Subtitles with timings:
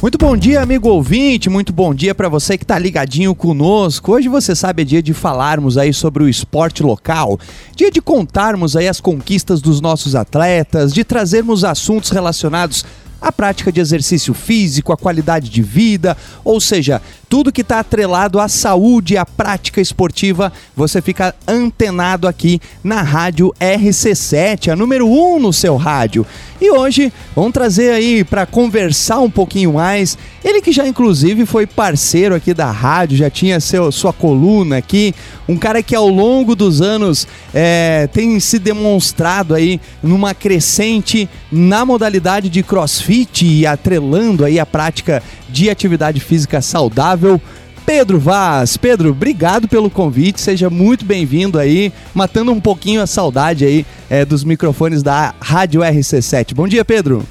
[0.00, 1.50] Muito bom dia, amigo ouvinte.
[1.50, 4.12] Muito bom dia para você que está ligadinho conosco.
[4.12, 7.36] Hoje você sabe é dia de falarmos aí sobre o esporte local,
[7.74, 12.84] dia de contarmos aí as conquistas dos nossos atletas, de trazermos assuntos relacionados
[13.20, 18.40] à prática de exercício físico, à qualidade de vida, ou seja, tudo que está atrelado
[18.40, 25.06] à saúde e à prática esportiva, você fica antenado aqui na rádio RC7, a número
[25.06, 26.26] 1 um no seu rádio.
[26.60, 30.18] E hoje vamos trazer aí para conversar um pouquinho mais.
[30.42, 35.14] Ele que já inclusive foi parceiro aqui da rádio, já tinha seu, sua coluna aqui,
[35.48, 41.84] um cara que ao longo dos anos é, tem se demonstrado aí numa crescente na
[41.84, 47.40] modalidade de CrossFit e atrelando aí a prática de atividade física saudável.
[47.88, 48.76] Pedro Vaz.
[48.76, 54.26] Pedro, obrigado pelo convite, seja muito bem-vindo aí, matando um pouquinho a saudade aí é,
[54.26, 56.54] dos microfones da Rádio RC7.
[56.54, 57.24] Bom dia, Pedro.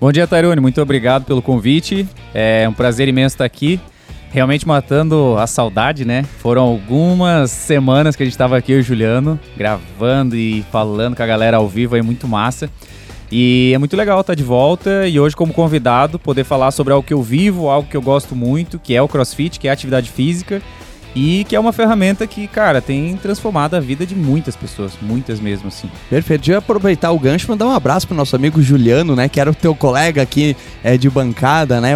[0.00, 3.80] Bom dia, Tairone, muito obrigado pelo convite, é um prazer imenso estar aqui,
[4.30, 6.24] realmente matando a saudade, né?
[6.38, 11.16] Foram algumas semanas que a gente estava aqui, eu e o Juliano, gravando e falando
[11.16, 12.70] com a galera ao vivo, aí muito massa.
[13.30, 17.06] E é muito legal estar de volta e hoje, como convidado, poder falar sobre algo
[17.06, 19.74] que eu vivo, algo que eu gosto muito, que é o crossfit, que é a
[19.74, 20.62] atividade física
[21.16, 25.40] e que é uma ferramenta que, cara, tem transformado a vida de muitas pessoas, muitas
[25.40, 25.90] mesmo, assim.
[26.10, 26.50] Perfeito.
[26.50, 29.50] Eu aproveitar o gancho e mandar um abraço pro nosso amigo Juliano, né, que era
[29.50, 30.54] o teu colega aqui
[30.84, 31.92] é, de bancada, né,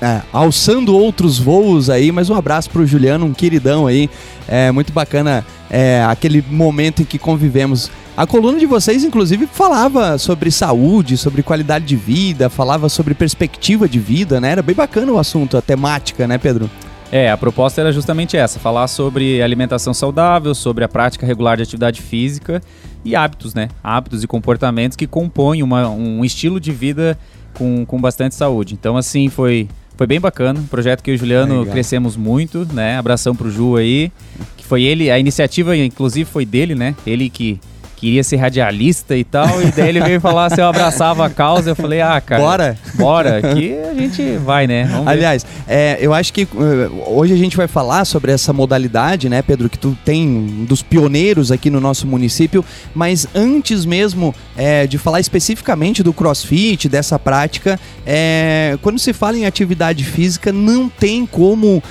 [0.00, 4.08] é, alçando outros voos aí, mas um abraço pro Juliano, um queridão aí,
[4.48, 7.90] é muito bacana é, aquele momento em que convivemos.
[8.18, 13.88] A coluna de vocês, inclusive, falava sobre saúde, sobre qualidade de vida, falava sobre perspectiva
[13.88, 14.50] de vida, né?
[14.50, 16.68] Era bem bacana o assunto, a temática, né, Pedro?
[17.12, 21.62] É, a proposta era justamente essa: falar sobre alimentação saudável, sobre a prática regular de
[21.62, 22.60] atividade física
[23.04, 23.68] e hábitos, né?
[23.84, 27.16] Hábitos e comportamentos que compõem uma, um estilo de vida
[27.54, 28.74] com, com bastante saúde.
[28.74, 30.60] Então, assim, foi, foi bem bacana.
[30.68, 31.72] Projeto que eu e o Juliano Legal.
[31.72, 32.98] crescemos muito, né?
[32.98, 34.10] Abração pro Ju aí.
[34.56, 36.96] Que foi ele, a iniciativa, inclusive, foi dele, né?
[37.06, 37.60] Ele que
[37.98, 41.70] queria ser radialista e tal, e daí ele veio falar se eu abraçava a causa,
[41.70, 44.88] eu falei, ah, cara, bora, bora, que a gente vai, né?
[45.04, 49.42] Aliás, é, eu acho que uh, hoje a gente vai falar sobre essa modalidade, né,
[49.42, 52.64] Pedro, que tu tem um dos pioneiros aqui no nosso município,
[52.94, 59.36] mas antes mesmo é, de falar especificamente do CrossFit, dessa prática, é, quando se fala
[59.36, 61.82] em atividade física, não tem como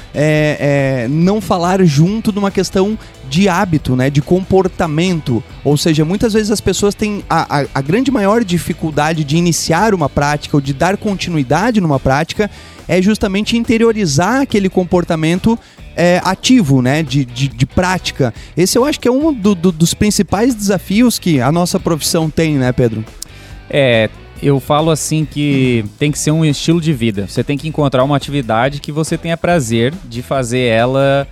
[1.09, 2.97] não falar junto de uma questão
[3.29, 5.43] de hábito, né, de comportamento.
[5.63, 9.93] Ou seja, muitas vezes as pessoas têm a, a, a, grande maior dificuldade de iniciar
[9.93, 12.49] uma prática ou de dar continuidade numa prática
[12.87, 15.59] é justamente interiorizar aquele comportamento
[15.95, 18.33] é, ativo, né, de, de, de, prática.
[18.55, 22.29] Esse eu acho que é um do, do, dos principais desafios que a nossa profissão
[22.29, 23.03] tem, né, Pedro?
[23.69, 24.09] É,
[24.41, 27.27] eu falo assim que tem que ser um estilo de vida.
[27.27, 31.27] Você tem que encontrar uma atividade que você tenha prazer de fazer ela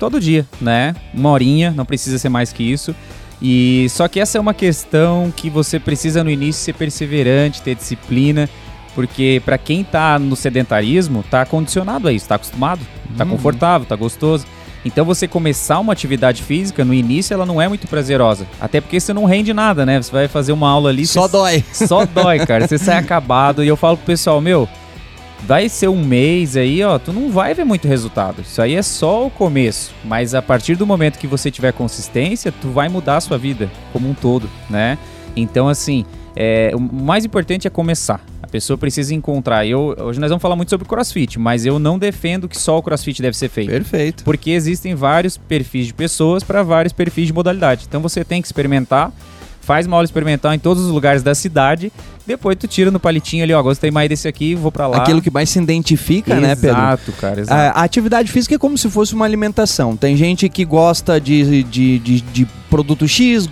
[0.00, 0.96] todo dia, né?
[1.12, 2.96] Uma horinha, não precisa ser mais que isso.
[3.40, 7.74] E só que essa é uma questão que você precisa no início ser perseverante, ter
[7.74, 8.48] disciplina,
[8.94, 12.80] porque para quem tá no sedentarismo, tá condicionado a isso, tá acostumado,
[13.16, 13.30] tá uhum.
[13.30, 14.46] confortável, tá gostoso.
[14.84, 18.46] Então você começar uma atividade física, no início ela não é muito prazerosa.
[18.58, 20.00] Até porque você não rende nada, né?
[20.00, 21.06] Você vai fazer uma aula ali.
[21.06, 21.32] Só você...
[21.32, 21.64] dói.
[21.72, 22.66] Só dói, cara.
[22.66, 23.62] Você sai acabado.
[23.62, 24.66] E eu falo pro pessoal, meu,
[25.46, 28.42] vai ser um mês aí, ó, tu não vai ver muito resultado.
[28.42, 32.52] Isso aí é só o começo, mas a partir do momento que você tiver consistência,
[32.52, 34.98] tu vai mudar a sua vida como um todo, né?
[35.36, 36.04] Então, assim,
[36.36, 38.24] é, o mais importante é começar.
[38.42, 39.66] A pessoa precisa encontrar.
[39.66, 42.82] Eu, hoje nós vamos falar muito sobre crossfit, mas eu não defendo que só o
[42.82, 43.70] crossfit deve ser feito.
[43.70, 44.24] Perfeito.
[44.24, 47.84] Porque existem vários perfis de pessoas para vários perfis de modalidade.
[47.88, 49.12] Então você tem que experimentar
[49.60, 51.92] faz uma aula experimental em todos os lugares da cidade,
[52.26, 54.98] depois tu tira no palitinho ali, ó, gostei mais desse aqui, vou para lá.
[54.98, 56.78] Aquilo que mais se identifica, exato, né, Pedro?
[56.78, 57.78] Exato, cara, exato.
[57.78, 59.96] A, atividade física é como se fosse uma alimentação.
[59.96, 63.48] Tem gente que gosta de, de, de, de produto X,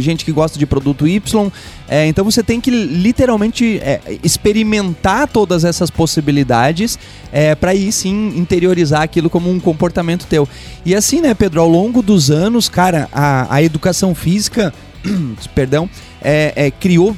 [0.00, 1.50] gente que gosta de produto Y.
[1.88, 6.98] É, então você tem que literalmente é, experimentar todas essas possibilidades
[7.30, 10.48] é, para aí sim interiorizar aquilo como um comportamento teu.
[10.84, 14.74] E assim, né, Pedro, ao longo dos anos, cara, a, a educação física
[15.54, 15.88] perdão,
[16.22, 17.16] é, é, criou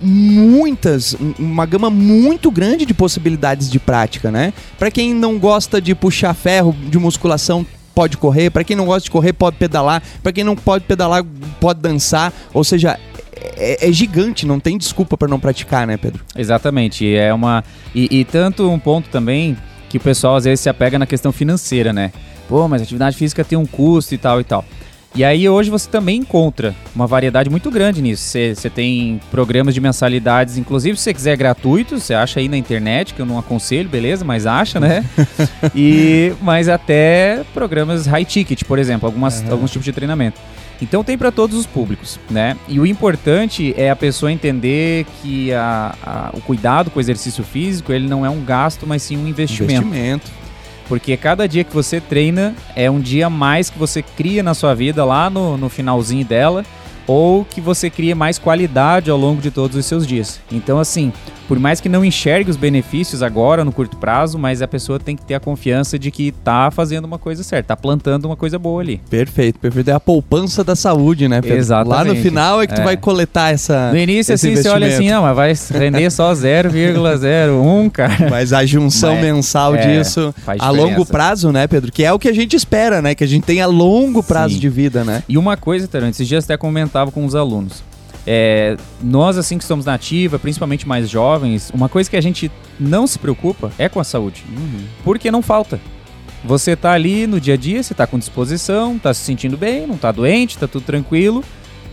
[0.00, 4.52] muitas, uma gama muito grande de possibilidades de prática, né?
[4.78, 9.04] Para quem não gosta de puxar ferro de musculação, pode correr, para quem não gosta
[9.04, 11.24] de correr, pode pedalar, para quem não pode pedalar,
[11.58, 12.98] pode dançar, ou seja,
[13.56, 16.24] é, é gigante, não tem desculpa para não praticar, né, Pedro?
[16.36, 17.64] Exatamente, é uma
[17.94, 19.56] e, e tanto um ponto também
[19.88, 22.12] que o pessoal às vezes se apega na questão financeira, né?
[22.48, 24.64] Pô, mas atividade física tem um custo e tal e tal.
[25.14, 28.22] E aí hoje você também encontra uma variedade muito grande nisso.
[28.54, 33.12] Você tem programas de mensalidades, inclusive se você quiser gratuito, você acha aí na internet,
[33.12, 35.04] que eu não aconselho, beleza, mas acha, né?
[35.74, 39.50] e mas até programas high ticket, por exemplo, algumas, uhum.
[39.50, 40.40] alguns tipos de treinamento.
[40.80, 42.56] Então tem para todos os públicos, né?
[42.66, 47.44] E o importante é a pessoa entender que a, a, o cuidado com o exercício
[47.44, 49.86] físico ele não é um gasto, mas sim um investimento.
[49.86, 50.30] Investimento.
[50.90, 54.74] Porque cada dia que você treina é um dia mais que você cria na sua
[54.74, 56.64] vida lá no, no finalzinho dela
[57.06, 60.40] ou que você cria mais qualidade ao longo de todos os seus dias.
[60.50, 61.12] Então, assim,
[61.50, 65.16] por mais que não enxergue os benefícios agora no curto prazo, mas a pessoa tem
[65.16, 68.56] que ter a confiança de que tá fazendo uma coisa certa, tá plantando uma coisa
[68.56, 69.00] boa ali.
[69.10, 69.90] Perfeito, perfeito.
[69.90, 71.58] É a poupança da saúde, né, Pedro?
[71.58, 71.92] Exatamente.
[71.92, 72.84] Lá no final é que tu é.
[72.84, 73.90] vai coletar essa.
[73.90, 78.30] No início, assim, você olha assim, não, mas vai render só 0,01, cara.
[78.30, 81.90] Mas a junção mas, mensal é, disso a longo prazo, né, Pedro?
[81.90, 83.12] Que é o que a gente espera, né?
[83.12, 84.60] Que a gente tenha longo prazo Sim.
[84.60, 85.24] de vida, né?
[85.28, 87.89] E uma coisa, Tarantino, esses dias até comentava com os alunos.
[88.26, 92.50] É, nós, assim que estamos na ativa, principalmente mais jovens, uma coisa que a gente
[92.78, 94.44] não se preocupa é com a saúde.
[94.48, 94.84] Uhum.
[95.04, 95.80] Porque não falta.
[96.44, 99.86] Você tá ali no dia a dia, você tá com disposição, tá se sentindo bem,
[99.86, 101.44] não tá doente, tá tudo tranquilo.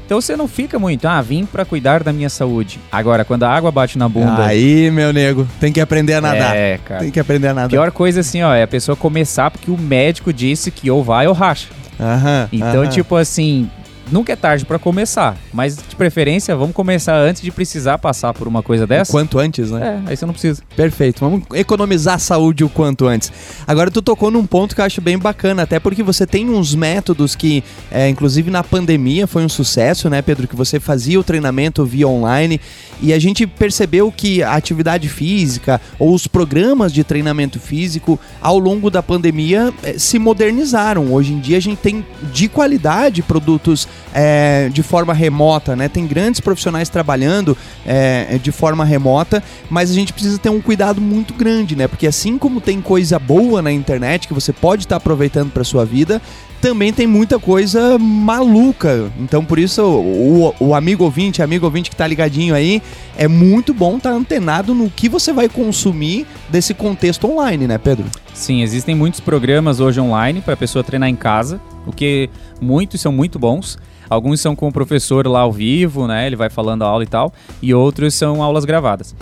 [0.05, 2.79] Então você não fica muito, ah, vim para cuidar da minha saúde.
[2.89, 4.45] Agora, quando a água bate na bunda.
[4.45, 6.55] Aí, meu nego, tem que aprender a nadar.
[6.55, 7.01] É, cara.
[7.01, 7.69] Tem que aprender a nadar.
[7.69, 11.27] Pior coisa assim, ó, é a pessoa começar porque o médico disse que ou vai
[11.27, 11.67] ou racha.
[11.99, 12.47] Aham.
[12.53, 12.89] Então, aham.
[12.89, 13.69] tipo assim,
[14.11, 18.47] nunca é tarde para começar, mas de preferência vamos começar antes de precisar passar por
[18.47, 19.11] uma coisa dessa.
[19.11, 20.01] O quanto antes, né?
[20.05, 20.61] É, aí você não precisa.
[20.75, 23.31] Perfeito, vamos economizar saúde o quanto antes.
[23.65, 26.75] Agora tu tocou num ponto que eu acho bem bacana, até porque você tem uns
[26.75, 31.23] métodos que, é, inclusive na pandemia foi um sucesso, né, Pedro, que você fazia o
[31.23, 32.59] treinamento via online
[33.01, 38.57] e a gente percebeu que a atividade física ou os programas de treinamento físico ao
[38.57, 41.13] longo da pandemia é, se modernizaram.
[41.13, 45.87] Hoje em dia a gente tem de qualidade produtos é, de forma remota, né?
[45.87, 51.01] Tem grandes profissionais trabalhando é, de forma remota, mas a gente precisa ter um cuidado
[51.01, 51.87] muito grande, né?
[51.87, 55.63] Porque assim como tem coisa boa na internet que você pode estar tá aproveitando para
[55.63, 56.21] sua vida,
[56.61, 59.11] também tem muita coisa maluca.
[59.19, 62.81] Então, por isso, o, o amigo ouvinte, amigo ouvinte que tá ligadinho aí,
[63.15, 67.77] é muito bom estar tá antenado no que você vai consumir desse contexto online, né,
[67.77, 68.05] Pedro?
[68.33, 72.29] Sim, existem muitos programas hoje online para a pessoa treinar em casa, o que
[72.61, 73.77] muitos são muito bons.
[74.09, 76.25] Alguns são com o professor lá ao vivo, né?
[76.25, 79.13] Ele vai falando a aula e tal, e outros são aulas gravadas.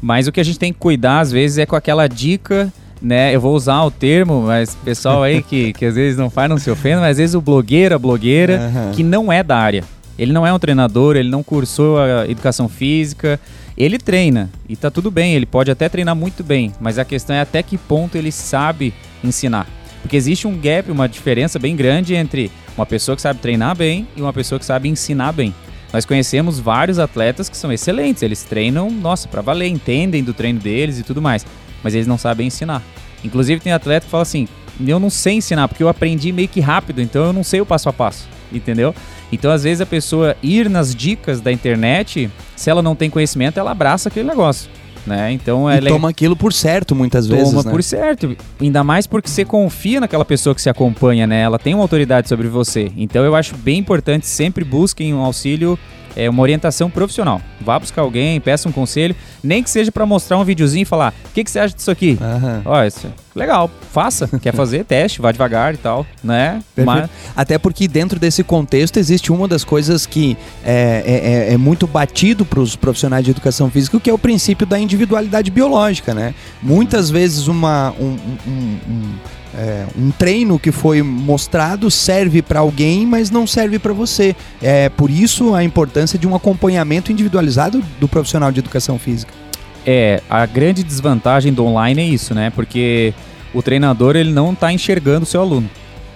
[0.00, 3.34] Mas o que a gente tem que cuidar, às vezes, é com aquela dica né?
[3.34, 6.58] Eu vou usar o termo, mas pessoal aí que, que às vezes não faz, não
[6.58, 8.92] se ofenda, mas às vezes o blogueiro, a blogueira, uhum.
[8.92, 9.84] que não é da área.
[10.18, 13.40] Ele não é um treinador, ele não cursou a educação física,
[13.76, 17.34] ele treina e tá tudo bem, ele pode até treinar muito bem, mas a questão
[17.34, 18.92] é até que ponto ele sabe
[19.24, 19.66] ensinar.
[20.02, 22.50] Porque existe um gap, uma diferença bem grande entre
[22.80, 25.54] uma pessoa que sabe treinar bem e uma pessoa que sabe ensinar bem.
[25.92, 30.60] Nós conhecemos vários atletas que são excelentes, eles treinam, nossa, para valer, entendem do treino
[30.60, 31.44] deles e tudo mais
[31.82, 32.82] mas eles não sabem ensinar.
[33.24, 34.48] Inclusive tem atleta que fala assim:
[34.86, 37.66] eu não sei ensinar porque eu aprendi meio que rápido, então eu não sei o
[37.66, 38.94] passo a passo, entendeu?
[39.32, 43.58] Então às vezes a pessoa ir nas dicas da internet, se ela não tem conhecimento,
[43.58, 44.70] ela abraça aquele negócio.
[45.06, 45.32] Né?
[45.32, 47.52] Então e toma aquilo por certo muitas toma vezes.
[47.52, 47.70] Toma né?
[47.70, 48.36] por certo.
[48.60, 51.40] Ainda mais porque você confia naquela pessoa que se acompanha, né?
[51.40, 52.92] Ela tem uma autoridade sobre você.
[52.96, 55.78] Então eu acho bem importante sempre busquem um auxílio
[56.16, 57.40] é uma orientação profissional.
[57.60, 61.14] Vá buscar alguém, peça um conselho, nem que seja para mostrar um videozinho e falar:
[61.30, 62.18] o que, que você acha disso aqui?
[62.20, 62.62] Uhum.
[62.64, 64.28] Olha, isso, é legal, faça.
[64.40, 64.84] Quer fazer?
[64.84, 66.62] Teste, vá devagar e tal, né?
[66.76, 67.08] Mas...
[67.36, 71.86] Até porque dentro desse contexto existe uma das coisas que é, é, é, é muito
[71.86, 76.34] batido para os profissionais de educação física, que é o princípio da individualidade biológica, né?
[76.62, 79.14] Muitas vezes uma, um, um, um
[79.56, 84.34] é, um treino que foi mostrado serve para alguém, mas não serve para você.
[84.62, 89.32] É por isso a importância de um acompanhamento individualizado do profissional de educação física.
[89.84, 92.50] É, a grande desvantagem do online é isso, né?
[92.50, 93.14] Porque
[93.52, 95.68] o treinador ele não está enxergando o seu aluno.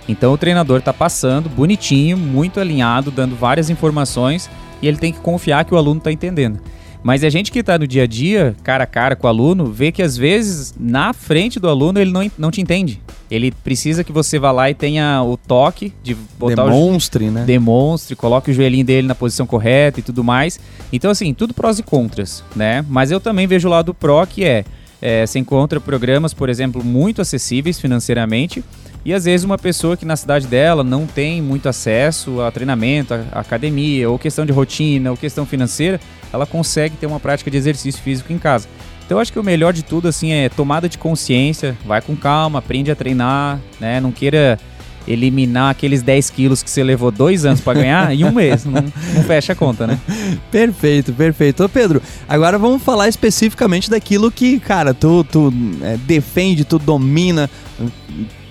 [0.09, 4.51] Então o treinador está passando bonitinho, muito alinhado, dando várias informações
[4.83, 6.61] e ele tem que confiar que o aluno está entendendo.
[7.03, 9.67] Mas a gente que está no dia a dia, cara a cara com o aluno,
[9.67, 13.01] vê que às vezes na frente do aluno ele não, não te entende.
[13.35, 17.45] Ele precisa que você vá lá e tenha o toque de botar Demonstre, o, né?
[17.45, 20.61] Demonstre, coloque o joelhinho dele na posição correta e tudo mais.
[20.93, 22.85] Então, assim, tudo prós e contras, né?
[22.89, 24.65] Mas eu também vejo o lado pró que é,
[25.01, 28.63] é você encontra programas, por exemplo, muito acessíveis financeiramente
[29.05, 33.13] e às vezes uma pessoa que na cidade dela não tem muito acesso a treinamento,
[33.13, 36.01] a academia, ou questão de rotina, ou questão financeira,
[36.33, 38.67] ela consegue ter uma prática de exercício físico em casa.
[39.05, 42.17] Então eu acho que o melhor de tudo assim é tomada de consciência, vai com
[42.17, 44.01] calma, aprende a treinar, né?
[44.01, 44.59] Não queira
[45.07, 48.65] eliminar aqueles 10 quilos que você levou dois anos para ganhar em um mês.
[48.65, 49.99] Não, não, fecha a conta, né?
[50.51, 51.65] Perfeito, perfeito.
[51.65, 57.51] Ô Pedro, agora vamos falar especificamente daquilo que, cara, tu, tu é, defende, tu domina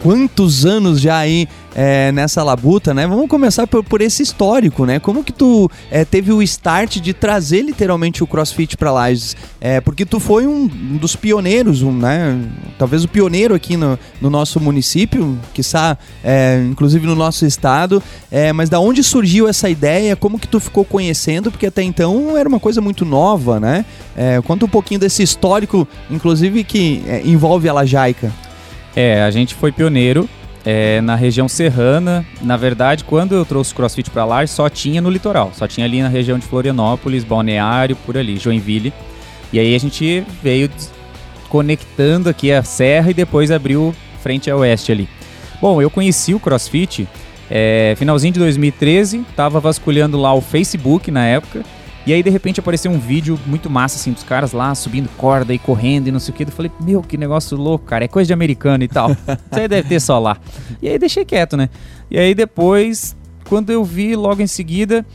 [0.04, 3.08] quantos anos já aí é, nessa labuta, né?
[3.08, 5.00] Vamos começar por, por, esse histórico, né?
[5.00, 9.36] Como que tu é, teve o start de trazer literalmente o CrossFit para Lages?
[9.62, 12.38] É, porque tu foi um, um dos pioneiros, um, né?
[12.78, 18.04] Talvez o pioneiro aqui no, no nosso município, que está, é, inclusive no nosso estado.
[18.30, 20.18] É, mas da onde surgiu essa ideia?
[20.18, 21.50] Como que tu ficou conhecendo?
[21.50, 23.86] Porque até então era uma coisa muito nova, né?
[24.18, 28.43] É, conta um pouquinho desse histórico, inclusive que envolve a Lajaica.
[28.96, 30.30] É, a gente foi pioneiro
[30.66, 32.26] é, na região serrana.
[32.42, 35.86] Na verdade, quando eu trouxe o CrossFit para lá, só tinha no litoral, só tinha
[35.86, 38.94] ali na região de Florianópolis, Balneário, por ali, Joinville.
[39.52, 40.70] E aí a gente veio
[41.50, 45.08] conectando aqui a serra e depois abriu frente a oeste ali.
[45.62, 47.08] Bom, eu conheci o CrossFit
[47.50, 51.64] é, finalzinho de 2013, estava vasculhando lá o Facebook na época
[52.06, 55.54] e aí, de repente, apareceu um vídeo muito massa, assim, dos caras lá subindo corda
[55.54, 56.44] e correndo e não sei o que.
[56.44, 58.04] Eu falei, meu, que negócio louco, cara.
[58.04, 59.12] É coisa de americano e tal.
[59.52, 60.38] Isso aí deve ter só lá.
[60.82, 61.70] E aí, deixei quieto, né?
[62.12, 63.16] E aí, depois,
[63.48, 65.06] quando eu vi logo em seguida.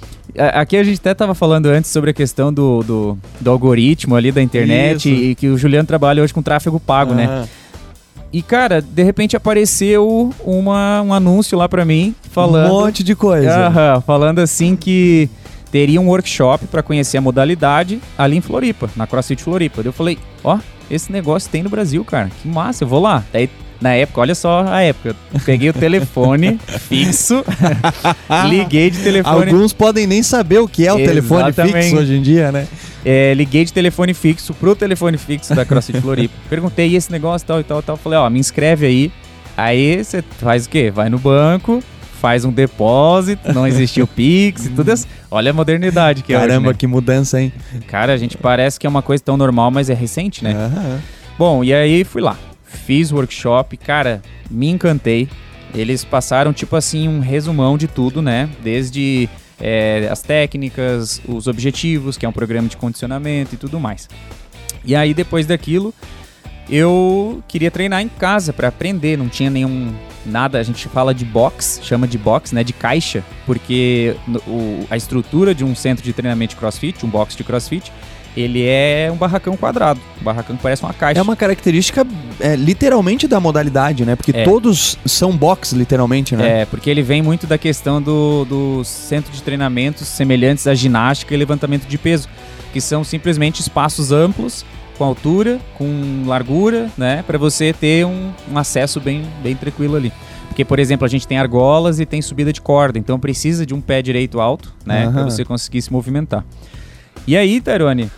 [0.53, 4.31] Aqui a gente até estava falando antes sobre a questão do, do, do algoritmo ali
[4.31, 7.25] da internet e, e, que o Juliano trabalha hoje com tráfego pago, né?
[7.25, 7.41] ah.
[7.41, 7.49] né?
[8.33, 12.71] E, cara, de repente apareceu uma, um anúncio lá pra mim falando.
[12.71, 13.71] Um monte de coisa.
[13.71, 15.31] Uh -huh, falando assim que
[15.71, 19.83] teria um workshop para conhecer a modalidade ali em Floripa, na CrossFit Floripa.
[19.85, 20.61] Eu falei, ó, oh,
[20.91, 22.31] esse negócio tem no Brasil, cara.
[22.43, 23.25] Que massa, eu vou lá.
[23.33, 23.49] Daí,
[23.81, 25.15] na época, olha só a época.
[25.45, 26.59] Peguei o telefone
[26.89, 27.45] fixo,
[28.49, 29.51] liguei de telefone.
[29.51, 31.53] Alguns podem nem saber o que é o Exatamente.
[31.55, 32.67] telefone fixo hoje em dia, né?
[33.05, 36.35] É, liguei de telefone fixo pro telefone fixo da CrossFit Floripa.
[36.51, 37.97] Perguntei esse negócio tal e tal e tal.
[37.97, 39.13] Falei, ó, me inscreve aí.
[39.57, 40.91] Aí você faz o quê?
[40.91, 41.83] Vai no banco,
[42.21, 45.07] faz um depósito, não existia o Pix e tudo isso.
[45.31, 46.77] Olha a modernidade que Caramba, é Caramba, né?
[46.79, 47.53] que mudança, hein?
[47.87, 50.55] Cara, a gente parece que é uma coisa tão normal, mas é recente, né?
[50.55, 50.99] Uhum.
[51.39, 52.37] Bom, e aí fui lá.
[52.65, 54.21] Fiz workshop, cara,
[54.51, 55.29] me encantei.
[55.75, 58.49] Eles passaram, tipo assim, um resumão de tudo, né?
[58.63, 59.29] Desde
[59.61, 64.09] é, as técnicas, os objetivos, que é um programa de condicionamento e tudo mais.
[64.85, 65.95] E aí, depois daquilo,
[66.71, 69.93] eu queria treinar em casa para aprender, não tinha nenhum
[70.25, 74.15] nada, a gente fala de box, chama de box, né, de caixa, porque
[74.47, 77.91] o, a estrutura de um centro de treinamento de CrossFit, um box de CrossFit,
[78.37, 80.01] ele é um barracão quadrado.
[80.21, 81.19] Um barracão que parece uma caixa.
[81.19, 82.07] É uma característica
[82.39, 84.15] é, literalmente da modalidade, né?
[84.15, 84.45] Porque é.
[84.45, 86.61] todos são box, literalmente, né?
[86.61, 91.35] É, porque ele vem muito da questão do, do centro de treinamentos semelhantes à ginástica
[91.35, 92.29] e levantamento de peso,
[92.73, 94.65] que são simplesmente espaços amplos
[94.99, 97.23] com altura, com largura, né?
[97.27, 100.13] Para você ter um, um, acesso bem, bem tranquilo ali.
[100.49, 103.73] Porque, por exemplo, a gente tem argolas e tem subida de corda, então precisa de
[103.73, 105.07] um pé direito alto, né?
[105.07, 105.13] Uhum.
[105.13, 106.45] Para você conseguir se movimentar.
[107.27, 108.11] E aí, Tarone,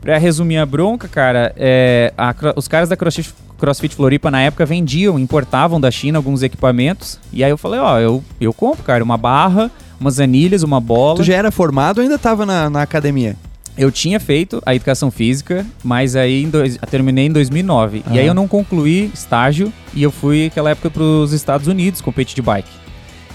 [0.00, 4.66] para resumir a bronca, cara, é, a, os caras da CrossFit, CrossFit Floripa na época
[4.66, 7.20] vendiam, importavam da China alguns equipamentos.
[7.32, 11.16] E aí eu falei, ó, eu, eu compro, cara, uma barra, umas anilhas, uma bola.
[11.16, 13.36] Tu já era formado ou ainda estava na, na academia?
[13.76, 18.02] Eu tinha feito a educação física, mas aí em dois, terminei em 2009.
[18.10, 22.00] E aí eu não concluí estágio e eu fui naquela época para os Estados Unidos
[22.00, 22.70] competir de bike.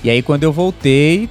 [0.03, 1.29] E aí quando eu voltei,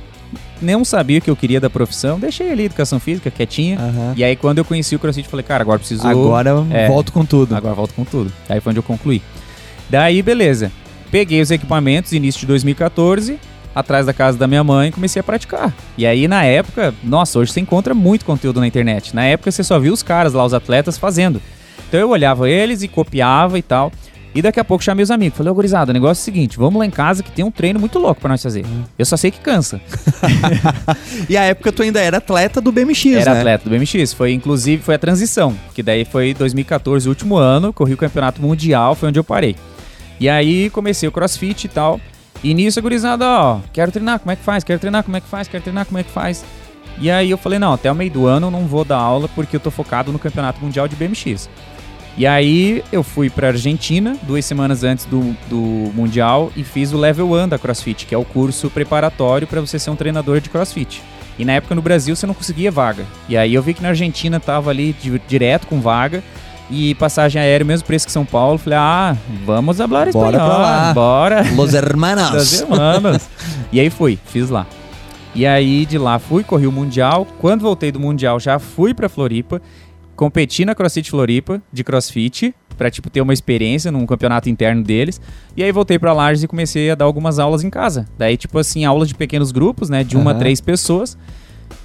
[0.62, 3.78] não sabia o que eu queria da profissão, deixei ali educação física quietinha.
[3.80, 4.12] Uhum.
[4.16, 7.24] E aí quando eu conheci o CrossFit, falei, cara, agora preciso Agora é, volto com
[7.24, 7.56] tudo.
[7.56, 8.32] Agora volto com tudo.
[8.48, 9.20] Aí foi onde eu concluí.
[9.88, 10.70] Daí beleza.
[11.10, 13.36] Peguei os equipamentos início de 2014
[13.74, 15.72] atrás da casa da minha mãe e comecei a praticar.
[15.96, 19.14] E aí, na época, nossa, hoje você encontra muito conteúdo na internet.
[19.14, 21.40] Na época, você só viu os caras lá, os atletas, fazendo.
[21.88, 23.92] Então eu olhava eles e copiava e tal.
[24.32, 25.36] E daqui a pouco chamei os amigos.
[25.36, 27.50] Falei, ô gurizada, o negócio é o seguinte: vamos lá em casa que tem um
[27.50, 28.64] treino muito louco para nós fazer.
[28.64, 28.84] Hum.
[28.96, 29.80] Eu só sei que cansa.
[31.28, 33.40] e a época tu ainda era atleta do BMX, era né?
[33.40, 34.12] atleta do BMX.
[34.12, 35.54] Foi, inclusive, foi a transição.
[35.74, 39.56] Que daí foi 2014, o último ano, corri o campeonato mundial, foi onde eu parei.
[40.20, 42.00] E aí comecei o crossfit e tal.
[42.42, 44.64] E nisso, gurizada, ó, quero treinar, como é que faz?
[44.64, 45.46] Quero treinar, como é que faz?
[45.46, 46.44] Quero treinar, como é que faz?
[46.98, 49.28] E aí eu falei, não, até o meio do ano eu não vou dar aula
[49.28, 51.48] porque eu tô focado no Campeonato Mundial de BMX.
[52.16, 56.98] E aí eu fui pra Argentina, duas semanas antes do, do Mundial, e fiz o
[56.98, 60.50] Level 1 da CrossFit, que é o curso preparatório para você ser um treinador de
[60.50, 61.02] CrossFit.
[61.38, 63.06] E na época no Brasil você não conseguia vaga.
[63.28, 64.94] E aí eu vi que na Argentina tava ali
[65.26, 66.22] direto com vaga,
[66.70, 68.58] e passagem aérea, mesmo preço que São Paulo.
[68.58, 70.30] Falei, ah, vamos falar espanhol.
[70.32, 70.94] Bora pra lá.
[70.94, 71.44] Bora.
[71.54, 72.30] Los hermanos.
[72.32, 73.28] Los hermanos.
[73.72, 74.66] e aí fui, fiz lá.
[75.34, 77.26] E aí de lá fui, corri o Mundial.
[77.38, 79.60] Quando voltei do Mundial, já fui pra Floripa.
[80.16, 82.54] Competi na CrossFit Floripa, de CrossFit.
[82.76, 85.20] pra, tipo, ter uma experiência num campeonato interno deles.
[85.56, 88.06] E aí voltei pra Lages e comecei a dar algumas aulas em casa.
[88.18, 90.02] Daí, tipo assim, aulas de pequenos grupos, né?
[90.02, 91.16] De uma a três pessoas.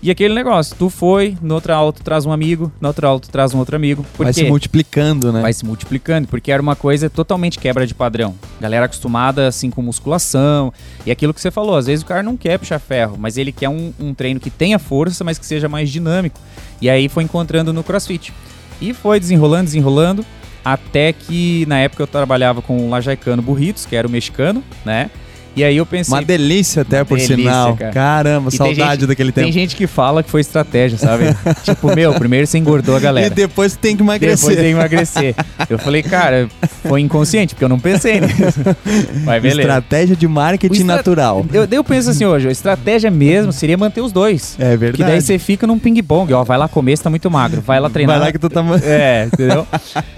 [0.01, 3.54] E aquele negócio, tu foi, no outro alto traz um amigo, no outro alto traz
[3.54, 4.06] um outro amigo.
[4.18, 5.42] Vai se multiplicando, né?
[5.42, 8.36] Vai se multiplicando, porque era uma coisa totalmente quebra de padrão.
[8.60, 10.72] Galera acostumada assim com musculação.
[11.06, 13.51] E aquilo que você falou, às vezes o cara não quer puxar ferro, mas ele
[13.51, 16.39] quer um, um treino que tenha força, mas que seja mais dinâmico.
[16.82, 18.34] E aí foi encontrando no crossfit.
[18.80, 20.25] E foi desenrolando, desenrolando,
[20.63, 25.10] até que na época eu trabalhava com o Lajaicano Burritos, que era o mexicano, né?
[25.56, 26.14] E aí eu pensei.
[26.14, 27.78] Uma delícia até, por delícia, sinal.
[27.78, 27.92] Cara.
[27.94, 29.46] Caramba, e saudade gente, daquele tempo.
[29.46, 31.26] Tem gente que fala que foi estratégia, sabe?
[31.64, 33.28] tipo, meu, primeiro você engordou a galera.
[33.28, 34.38] E depois tem que emagrecer.
[34.38, 35.36] Depois tem que emagrecer.
[35.70, 36.50] eu falei, cara,
[36.84, 38.60] foi inconsciente, porque eu não pensei nisso.
[39.24, 39.62] Mas beleza.
[39.62, 40.96] Estratégia de marketing estra...
[40.96, 41.46] natural.
[41.54, 44.58] Eu, eu penso assim hoje, a estratégia mesmo seria manter os dois.
[44.60, 44.98] É verdade.
[44.98, 47.62] Que daí você fica num ping-pong, ó, vai lá comer, você tá muito magro.
[47.62, 48.18] Vai lá treinar.
[48.18, 48.62] Vai lá que tu tá...
[48.84, 49.66] É, entendeu?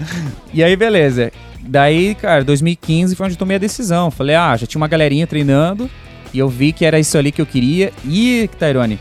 [0.52, 1.30] e aí, beleza.
[1.68, 4.10] Daí, cara, 2015 foi onde eu tomei a decisão.
[4.10, 5.88] Falei, ah, já tinha uma galerinha treinando
[6.32, 7.92] e eu vi que era isso ali que eu queria.
[8.06, 8.98] E, Tairone,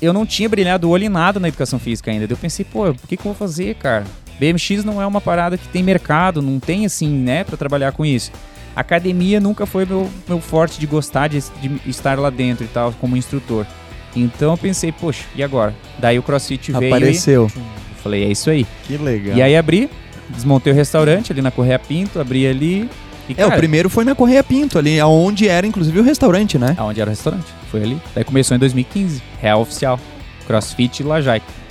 [0.00, 2.26] eu não tinha brilhado o olho em nada na educação física ainda.
[2.30, 4.04] Eu pensei, pô, o que, que eu vou fazer, cara?
[4.40, 8.04] BMX não é uma parada que tem mercado, não tem assim, né, para trabalhar com
[8.04, 8.32] isso.
[8.74, 12.92] Academia nunca foi meu, meu forte de gostar de, de estar lá dentro e tal,
[12.92, 13.66] como instrutor.
[14.14, 15.74] Então eu pensei, poxa, e agora?
[15.98, 16.94] Daí o CrossFit veio.
[16.94, 17.50] Apareceu.
[17.54, 18.66] E, falei, é isso aí.
[18.84, 19.36] Que legal.
[19.36, 19.90] E aí abri,
[20.30, 22.88] desmontei o restaurante ali na Correia Pinto, abri ali.
[23.28, 26.58] E, é, cara, o primeiro foi na Correia Pinto, ali, onde era inclusive o restaurante,
[26.58, 26.74] né?
[26.76, 28.00] Aonde era o restaurante, foi ali.
[28.14, 29.98] Daí começou em 2015, real oficial.
[30.46, 31.65] CrossFit Lajaica.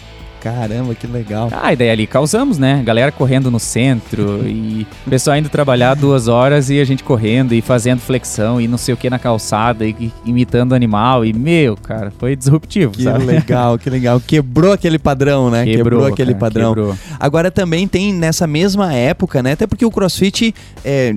[0.45, 1.49] Caramba, que legal.
[1.51, 2.83] Ah, e daí ali causamos, né?
[2.85, 7.55] Galera correndo no centro e o pessoal indo trabalhar duas horas e a gente correndo
[7.55, 11.25] e fazendo flexão e não sei o que na calçada e, imitando animal.
[11.25, 13.25] E, meu, cara, foi disruptivo, que sabe?
[13.25, 14.21] legal, que legal.
[14.21, 15.65] Quebrou aquele padrão, né?
[15.65, 16.75] Quebrou, quebrou aquele cara, padrão.
[16.75, 16.97] Quebrou.
[17.19, 19.53] Agora também tem nessa mesma época, né?
[19.53, 21.15] Até porque o crossfit, é,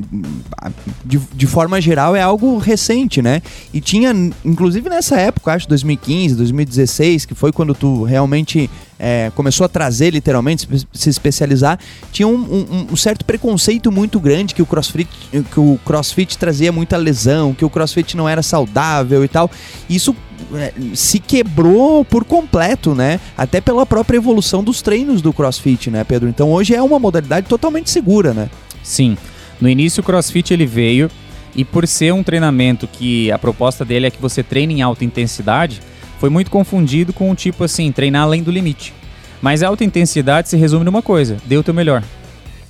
[1.05, 3.43] de, de forma geral, é algo recente, né?
[3.75, 4.11] E tinha,
[4.43, 10.11] inclusive nessa época, acho 2015, 2016, que foi quando tu realmente é, começou a trazer
[10.11, 11.79] literalmente, se especializar,
[12.11, 16.73] tinha um, um, um, certo preconceito muito grande que o crossfit, que o crossfit trazia
[16.73, 19.51] muita lesão, que o crossfit não era saudável e tal.
[19.89, 20.15] Isso
[20.55, 23.21] é, se quebrou por completo, né?
[23.37, 26.29] Até pela própria evolução dos treinos do crossfit, né, Pedro?
[26.29, 28.51] Então hoje é uma modalidade totalmente segura, né?
[28.83, 29.17] Sim.
[29.61, 31.11] No início o crossfit ele veio
[31.55, 35.05] e por ser um treinamento que a proposta dele é que você treine em alta
[35.05, 35.81] intensidade,
[36.19, 38.93] foi muito confundido com o tipo assim, treinar além do limite.
[39.41, 42.03] Mas a alta intensidade se resume numa coisa: dê o teu melhor.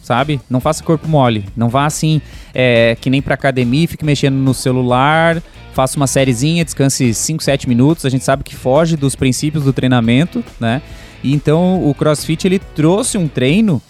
[0.03, 0.41] Sabe?
[0.49, 1.45] Não faça corpo mole.
[1.55, 2.23] Não vá assim,
[2.55, 5.43] é, que nem pra academia, fique mexendo no celular,
[5.75, 8.07] faça uma sériezinha, descanse 5, 7 minutos.
[8.07, 10.81] A gente sabe que foge dos princípios do treinamento, né?
[11.23, 13.83] E então o CrossFit ele trouxe um treino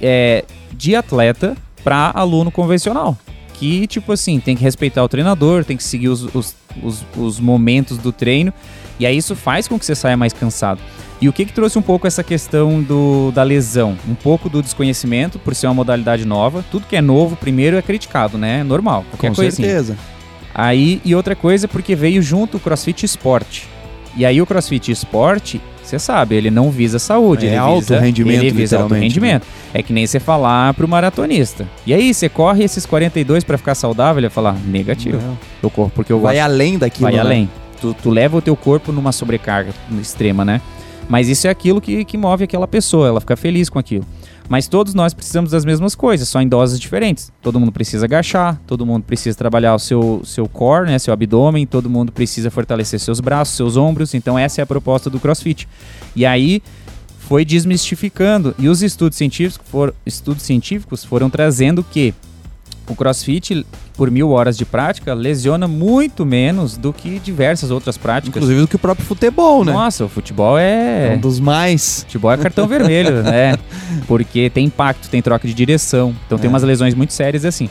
[0.00, 3.18] é, de atleta para aluno convencional
[3.60, 7.38] que, tipo assim, tem que respeitar o treinador, tem que seguir os, os, os, os
[7.38, 8.54] momentos do treino.
[9.00, 10.80] E aí isso faz com que você saia mais cansado.
[11.20, 13.96] E o que, que trouxe um pouco essa questão do, da lesão?
[14.08, 16.64] Um pouco do desconhecimento, por ser uma modalidade nova.
[16.70, 18.60] Tudo que é novo, primeiro, é criticado, né?
[18.60, 19.04] É normal.
[19.10, 19.94] Qualquer Com coisa certeza.
[19.94, 20.02] Assim.
[20.54, 23.68] Aí, e outra coisa, porque veio junto o CrossFit Esporte.
[24.16, 27.46] E aí o CrossFit Esporte, você sabe, ele não visa saúde.
[27.46, 29.42] É ele alto visa, rendimento, ele visa alto rendimento.
[29.42, 29.80] Né?
[29.80, 31.66] É que nem você falar pro maratonista.
[31.86, 34.20] E aí, você corre esses 42 para ficar saudável?
[34.20, 35.20] Ele vai falar, negativo.
[35.20, 35.38] Não.
[35.62, 36.44] Eu corro porque eu Vai gosto.
[36.44, 37.20] além daquilo, Vai né?
[37.20, 37.50] além.
[37.80, 40.60] Tu, tu leva o teu corpo numa sobrecarga extrema, né?
[41.08, 44.06] Mas isso é aquilo que, que move aquela pessoa, ela fica feliz com aquilo.
[44.48, 47.32] Mas todos nós precisamos das mesmas coisas, só em doses diferentes.
[47.40, 51.66] Todo mundo precisa agachar, todo mundo precisa trabalhar o seu, seu core, né, seu abdômen,
[51.66, 54.12] todo mundo precisa fortalecer seus braços, seus ombros.
[54.12, 55.68] Então essa é a proposta do CrossFit.
[56.16, 56.60] E aí
[57.18, 62.12] foi desmistificando e os estudos científicos, for, estudos científicos foram trazendo que
[62.90, 68.36] o CrossFit, por mil horas de prática, lesiona muito menos do que diversas outras práticas.
[68.36, 69.72] Inclusive do que o próprio futebol, né?
[69.72, 71.12] Nossa, o futebol é.
[71.12, 72.00] é um dos mais.
[72.00, 73.56] Futebol é cartão vermelho, né?
[74.08, 76.14] Porque tem impacto, tem troca de direção.
[76.26, 76.40] Então é.
[76.40, 77.70] tem umas lesões muito sérias assim.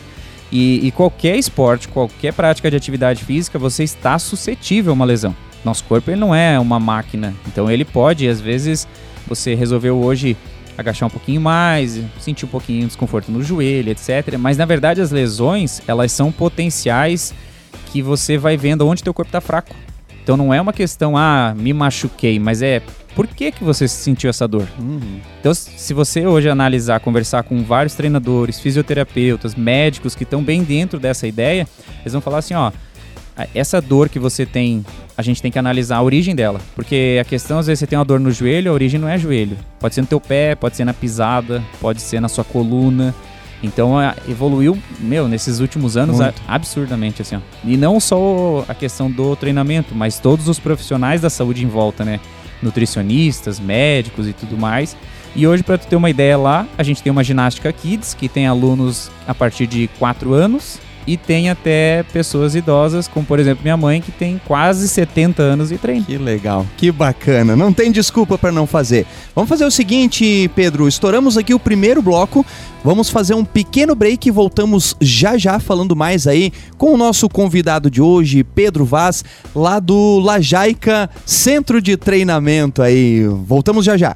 [0.52, 5.36] E, e qualquer esporte, qualquer prática de atividade física, você está suscetível a uma lesão.
[5.64, 7.34] Nosso corpo ele não é uma máquina.
[7.48, 8.88] Então ele pode, às vezes,
[9.28, 10.38] você resolveu hoje
[10.80, 14.38] agachar um pouquinho mais, sentir um pouquinho de desconforto no joelho, etc.
[14.40, 17.34] Mas na verdade as lesões, elas são potenciais
[17.88, 19.76] que você vai vendo onde teu corpo está fraco.
[20.24, 22.82] Então não é uma questão, ah, me machuquei, mas é
[23.16, 24.66] por que, que você sentiu essa dor?
[24.80, 25.20] Uhum.
[25.40, 31.00] Então, se você hoje analisar, conversar com vários treinadores, fisioterapeutas, médicos que estão bem dentro
[31.00, 31.68] dessa ideia,
[32.00, 32.72] eles vão falar assim, ó,
[33.54, 34.86] essa dor que você tem,
[35.18, 36.60] a gente tem que analisar a origem dela.
[36.76, 39.18] Porque a questão, às vezes, você tem uma dor no joelho, a origem não é
[39.18, 39.58] joelho.
[39.80, 43.14] Pode ser no teu pé, pode ser na pisada, pode ser na sua coluna.
[43.62, 43.96] Então
[44.28, 47.40] evoluiu, meu, nesses últimos anos a, absurdamente, assim, ó.
[47.64, 52.06] E não só a questão do treinamento, mas todos os profissionais da saúde em volta,
[52.06, 52.22] né?
[52.64, 54.96] Nutricionistas, médicos e tudo mais.
[55.36, 58.28] E hoje, para tu ter uma ideia lá, a gente tem uma ginástica kids, que
[58.28, 63.64] tem alunos a partir de 4 anos, e tem até pessoas idosas, como por exemplo
[63.64, 66.06] minha mãe, que tem quase 70 anos e treina.
[66.06, 67.56] Que legal, que bacana.
[67.56, 69.08] Não tem desculpa para não fazer.
[69.34, 72.46] Vamos fazer o seguinte, Pedro, estouramos aqui o primeiro bloco.
[72.84, 77.28] Vamos fazer um pequeno break e voltamos já já falando mais aí com o nosso
[77.28, 83.28] convidado de hoje, Pedro Vaz, lá do Lajaica Centro de Treinamento aí.
[83.28, 84.14] Voltamos já já.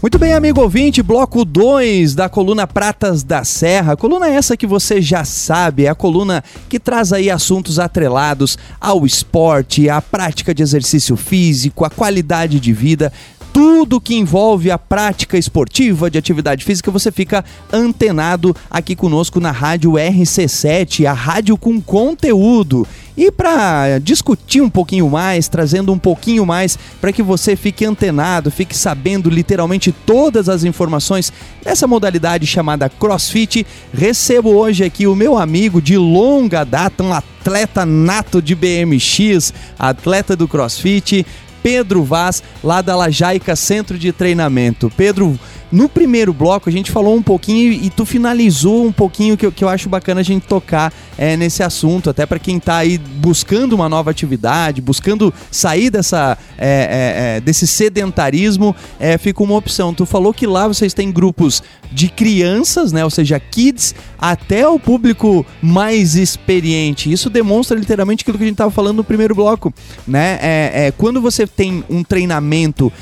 [0.00, 3.96] Muito bem, amigo ouvinte, bloco 2 da coluna Pratas da Serra.
[3.96, 9.04] Coluna essa que você já sabe, é a coluna que traz aí assuntos atrelados ao
[9.04, 13.12] esporte, à prática de exercício físico, à qualidade de vida
[13.52, 19.50] tudo que envolve a prática esportiva de atividade física, você fica antenado aqui conosco na
[19.50, 22.86] Rádio RC7, a rádio com conteúdo.
[23.18, 28.48] E para discutir um pouquinho mais, trazendo um pouquinho mais para que você fique antenado,
[28.48, 31.32] fique sabendo literalmente todas as informações
[31.64, 37.84] dessa modalidade chamada CrossFit, recebo hoje aqui o meu amigo de longa data, um atleta
[37.84, 41.26] nato de BMX, atleta do CrossFit,
[41.60, 44.92] Pedro Vaz, lá da Lajaica Centro de Treinamento.
[44.96, 45.36] Pedro,
[45.70, 49.52] no primeiro bloco a gente falou um pouquinho e tu finalizou um pouquinho que, eu,
[49.52, 52.96] que eu acho bacana a gente tocar é, nesse assunto, até para quem está aí
[52.96, 59.56] buscando uma nova atividade, buscando sair dessa, é, é, é, desse sedentarismo, é, fica uma
[59.56, 59.92] opção.
[59.92, 64.78] Tu falou que lá vocês têm grupos de crianças, né, ou seja, kids, até o
[64.78, 67.10] público mais experiente.
[67.10, 69.72] Isso demonstra literalmente aquilo que a gente estava falando no primeiro bloco,
[70.06, 70.38] né?
[70.40, 72.92] É, é, quando você tem um treinamento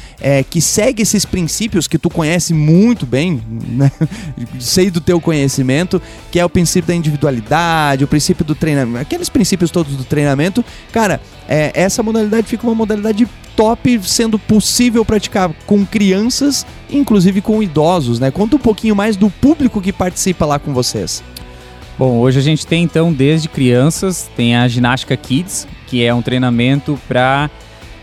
[0.51, 3.91] que segue esses princípios que tu conhece muito bem, né?
[4.59, 9.29] sei do teu conhecimento, que é o princípio da individualidade, o princípio do treinamento, aqueles
[9.29, 15.51] princípios todos do treinamento, cara, é, essa modalidade fica uma modalidade top, sendo possível praticar
[15.67, 18.31] com crianças, inclusive com idosos, né?
[18.31, 21.23] Conta um pouquinho mais do público que participa lá com vocês.
[21.99, 26.21] Bom, hoje a gente tem então desde crianças, tem a ginástica kids, que é um
[26.21, 27.51] treinamento para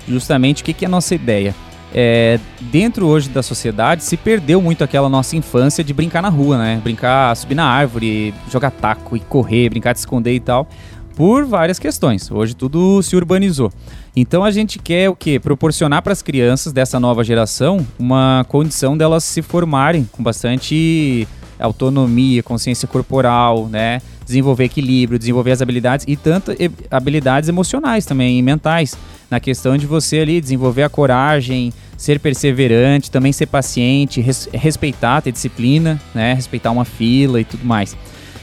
[0.08, 1.54] justamente o que, que é a nossa ideia
[1.94, 6.58] é, dentro hoje da sociedade se perdeu muito aquela nossa infância de brincar na rua,
[6.58, 6.82] né?
[6.84, 10.68] Brincar, subir na árvore, jogar taco e correr, brincar de esconder e tal,
[11.16, 12.32] por várias questões.
[12.32, 13.72] Hoje tudo se urbanizou.
[14.16, 15.40] Então a gente quer o quê?
[15.40, 21.28] Proporcionar para as crianças dessa nova geração uma condição delas se formarem com bastante
[21.60, 24.02] autonomia, consciência corporal, né?
[24.26, 26.52] Desenvolver equilíbrio, desenvolver as habilidades e tanto
[26.90, 28.96] habilidades emocionais também e mentais
[29.30, 35.22] na questão de você ali desenvolver a coragem, ser perseverante, também ser paciente, res, respeitar,
[35.22, 36.34] ter disciplina, né?
[36.34, 37.98] Respeitar uma fila e tudo mais.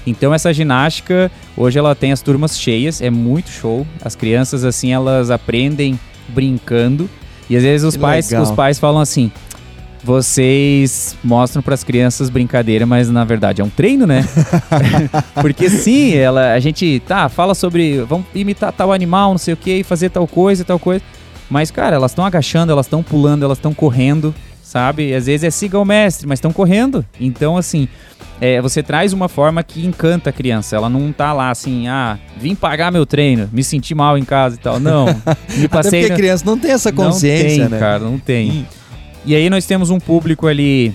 [0.07, 3.87] Então essa ginástica, hoje ela tem as turmas cheias, é muito show.
[4.03, 7.09] As crianças assim, elas aprendem brincando.
[7.49, 9.31] E às vezes os pais, os pais falam assim:
[10.03, 14.27] vocês mostram para as crianças brincadeira, mas na verdade é um treino, né?
[15.41, 19.57] Porque sim, ela, a gente tá, fala sobre vamos imitar tal animal, não sei o
[19.57, 21.05] que, e fazer tal coisa, tal coisa.
[21.51, 24.33] Mas, cara, elas estão agachando, elas estão pulando, elas estão correndo,
[24.63, 25.13] sabe?
[25.13, 27.05] Às vezes é siga o mestre, mas estão correndo.
[27.21, 27.89] Então, assim,
[28.41, 30.77] é, você traz uma forma que encanta a criança.
[30.77, 34.55] Ela não tá lá assim, ah, vim pagar meu treino, me senti mal em casa
[34.55, 34.79] e tal.
[34.79, 35.07] Não,
[35.59, 36.01] me passei.
[36.01, 37.79] Até porque a criança não tem essa consciência, não tem, né?
[37.79, 38.67] cara, não tem.
[39.25, 40.95] E aí nós temos um público ali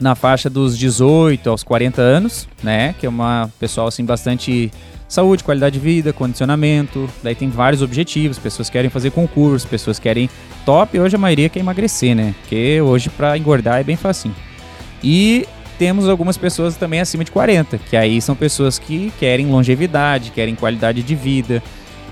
[0.00, 2.94] na faixa dos 18 aos 40 anos, né?
[2.98, 4.70] Que é uma pessoal assim bastante
[5.08, 7.08] saúde, qualidade de vida, condicionamento.
[7.22, 10.30] Daí tem vários objetivos, pessoas querem fazer concurso, pessoas querem
[10.64, 12.34] top, hoje a maioria quer emagrecer, né?
[12.40, 14.30] Porque hoje para engordar é bem fácil.
[15.02, 15.46] E
[15.78, 20.54] temos algumas pessoas também acima de 40, que aí são pessoas que querem longevidade, querem
[20.54, 21.62] qualidade de vida,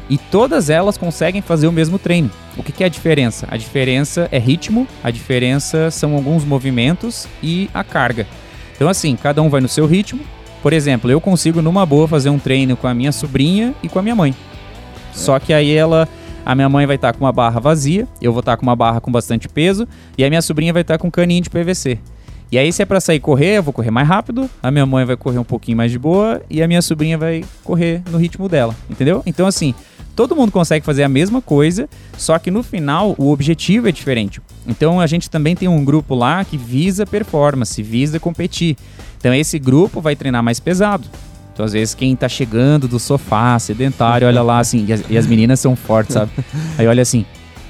[0.09, 2.31] e todas elas conseguem fazer o mesmo treino.
[2.57, 3.47] O que, que é a diferença?
[3.51, 8.27] A diferença é ritmo, a diferença são alguns movimentos e a carga.
[8.75, 10.21] Então, assim, cada um vai no seu ritmo.
[10.63, 13.99] Por exemplo, eu consigo numa boa fazer um treino com a minha sobrinha e com
[13.99, 14.35] a minha mãe.
[14.35, 15.15] É.
[15.15, 16.09] Só que aí ela.
[16.47, 18.63] A minha mãe vai estar tá com uma barra vazia, eu vou estar tá com
[18.63, 21.43] uma barra com bastante peso, e a minha sobrinha vai estar tá com um caninho
[21.43, 21.99] de PVC.
[22.51, 25.05] E aí, se é para sair correr, eu vou correr mais rápido, a minha mãe
[25.05, 28.49] vai correr um pouquinho mais de boa, e a minha sobrinha vai correr no ritmo
[28.49, 29.23] dela, entendeu?
[29.27, 29.75] Então, assim,
[30.19, 34.43] todo mundo consegue fazer a mesma coisa, só que no final o objetivo é diferente.
[34.67, 38.77] Então a gente também tem um grupo lá que visa performance, visa competir.
[39.17, 41.07] Então esse grupo vai treinar mais pesado.
[41.55, 45.17] Então, às vezes, quem tá chegando do sofá, sedentário, olha lá assim, e as, e
[45.17, 46.33] as meninas são fortes, sabe?
[46.77, 47.25] Aí olha assim,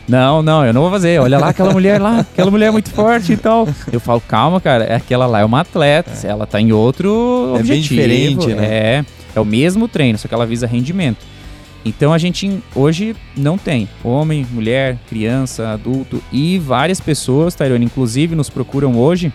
[0.08, 1.20] não, não, eu não vou fazer.
[1.20, 3.68] Olha lá aquela mulher lá, aquela mulher é muito forte e tal.
[3.92, 6.30] Eu falo, calma, cara, é aquela lá é uma atleta, é.
[6.30, 7.68] ela tá em outro é objetivo.
[8.00, 8.66] Bem diferente, né?
[8.66, 11.37] É, é o mesmo treino, só que ela visa rendimento.
[11.84, 18.34] Então a gente hoje não tem homem, mulher, criança, adulto e várias pessoas, Tairone, inclusive
[18.34, 19.32] nos procuram hoje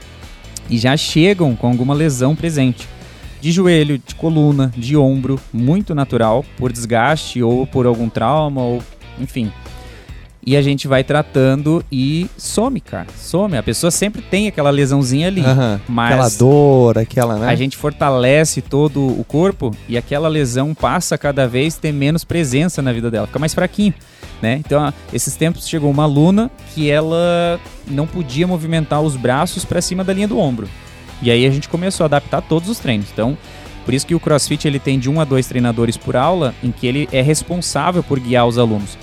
[0.70, 2.88] e já chegam com alguma lesão presente.
[3.42, 8.82] De joelho, de coluna, de ombro, muito natural, por desgaste ou por algum trauma, ou
[9.20, 9.52] enfim.
[10.46, 13.08] E a gente vai tratando e some, cara.
[13.18, 13.58] Some.
[13.58, 15.42] A pessoa sempre tem aquela lesãozinha ali.
[15.42, 15.80] Uhum.
[15.88, 17.48] Mas aquela dor, aquela, né?
[17.48, 22.82] A gente fortalece todo o corpo e aquela lesão passa cada vez ter menos presença
[22.82, 23.94] na vida dela, fica mais fraquinho.
[24.42, 24.60] Né?
[24.66, 30.04] Então, esses tempos chegou uma aluna que ela não podia movimentar os braços para cima
[30.04, 30.68] da linha do ombro.
[31.22, 33.08] E aí a gente começou a adaptar todos os treinos.
[33.14, 33.38] Então,
[33.86, 36.72] por isso que o CrossFit ele tem de um a dois treinadores por aula, em
[36.72, 38.98] que ele é responsável por guiar os alunos.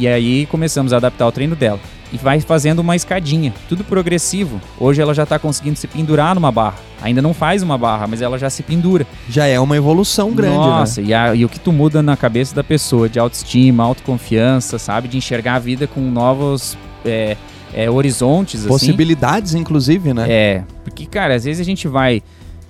[0.00, 1.78] E aí começamos a adaptar o treino dela.
[2.10, 4.58] E vai fazendo uma escadinha, tudo progressivo.
[4.78, 6.78] Hoje ela já está conseguindo se pendurar numa barra.
[7.02, 9.06] Ainda não faz uma barra, mas ela já se pendura.
[9.28, 10.64] Já é uma evolução grande, né?
[10.64, 11.08] Nossa, né?
[11.08, 15.06] e, a, e o que tu muda na cabeça da pessoa, de autoestima, autoconfiança, sabe?
[15.06, 17.36] De enxergar a vida com novos é,
[17.74, 18.68] é, horizontes, assim.
[18.68, 19.60] Possibilidades, assim.
[19.60, 20.26] inclusive, né?
[20.30, 22.22] É, porque, cara, às vezes a gente vai,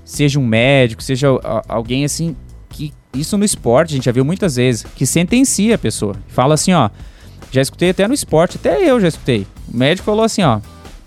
[0.04, 1.28] seja um médico, seja
[1.68, 2.34] alguém assim,
[2.68, 6.16] que isso no esporte a gente já viu muitas vezes, que sentencia a pessoa.
[6.26, 6.90] Fala assim, ó,
[7.50, 9.46] já escutei até no esporte, até eu já escutei.
[9.72, 10.60] O médico falou assim, ó.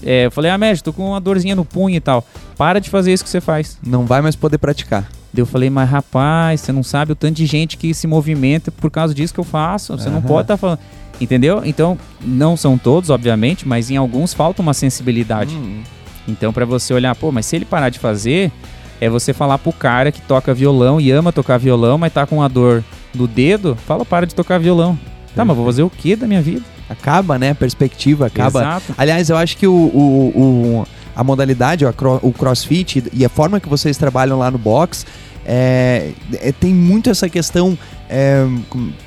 [0.05, 2.25] É, eu falei, ah, médico, tô com uma dorzinha no punho e tal.
[2.57, 3.77] Para de fazer isso que você faz.
[3.85, 5.07] Não vai mais poder praticar.
[5.35, 8.91] Eu falei, mas rapaz, você não sabe o tanto de gente que se movimenta por
[8.91, 9.97] causa disso que eu faço.
[9.97, 10.15] Você uhum.
[10.15, 10.79] não pode estar tá falando.
[11.19, 11.61] Entendeu?
[11.63, 15.55] Então, não são todos, obviamente, mas em alguns falta uma sensibilidade.
[15.55, 15.81] Uhum.
[16.27, 18.51] Então, para você olhar, pô, mas se ele parar de fazer,
[18.99, 22.41] é você falar pro cara que toca violão e ama tocar violão, mas tá com
[22.41, 24.97] a dor no dedo, fala, para de tocar violão.
[25.35, 26.63] Tá, mas vou fazer o que da minha vida?
[26.89, 27.51] Acaba, né?
[27.51, 28.61] A perspectiva acaba.
[28.61, 28.93] Exato.
[28.97, 33.69] Aliás, eu acho que o, o, o a modalidade, o crossfit e a forma que
[33.69, 35.05] vocês trabalham lá no box
[35.45, 37.77] é, é, tem muito essa questão.
[38.09, 38.45] É,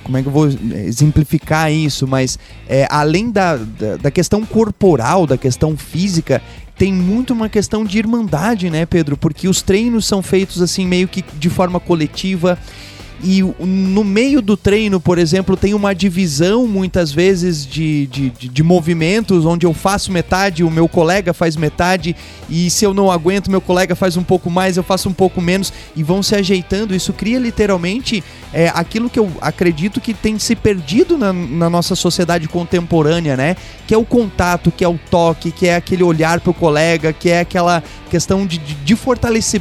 [0.02, 2.06] como é que eu vou exemplificar isso?
[2.06, 6.42] Mas é, além da, da, da, questão corporal, da questão física,
[6.76, 9.16] tem muito uma questão de irmandade, né, Pedro?
[9.16, 12.58] Porque os treinos são feitos assim meio que de forma coletiva
[13.22, 18.48] e no meio do treino, por exemplo, tem uma divisão muitas vezes de, de, de,
[18.48, 22.14] de, movimentos, onde eu faço metade, o meu colega faz metade,
[22.48, 25.40] e se eu não aguento, meu colega faz um pouco mais, eu faço um pouco
[25.40, 26.94] menos, e vão se ajeitando.
[26.94, 31.94] Isso cria literalmente é, aquilo que eu acredito que tem se perdido na, na nossa
[31.94, 33.56] sociedade contemporânea, né?
[33.86, 37.30] Que é o contato, que é o toque, que é aquele olhar pro colega, que
[37.30, 39.60] é aquela questão de, de, de fortalecer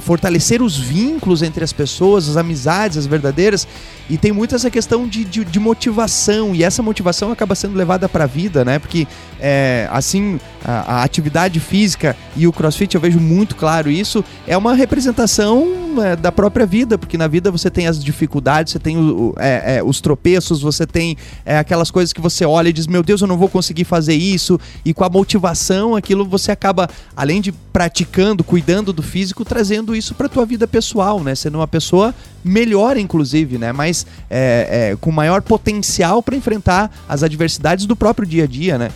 [0.00, 3.66] fortalecer os vínculos entre as pessoas, as amizades, as verdadeiras.
[4.08, 8.08] E tem muito essa questão de, de, de motivação, e essa motivação acaba sendo levada
[8.08, 8.78] para a vida, né?
[8.78, 9.06] Porque,
[9.40, 14.56] é, assim, a, a, atividade física e o crossfit, eu vejo muito claro isso, é
[14.56, 18.96] uma representação é, da própria vida, porque na vida você tem as dificuldades, você tem
[18.96, 22.86] o, é, é, os tropeços, você tem é, aquelas coisas que você olha e diz:
[22.86, 26.88] Meu Deus, eu não vou conseguir fazer isso, e com a motivação, aquilo você acaba,
[27.16, 31.34] além de praticando, cuidando do físico, trazendo isso para tua vida pessoal, né?
[31.34, 32.14] Sendo uma pessoa
[32.44, 33.72] melhor, inclusive, né?
[33.72, 33.95] Mais
[34.28, 38.90] é, é, com maior potencial para enfrentar as adversidades do próprio dia a dia, né?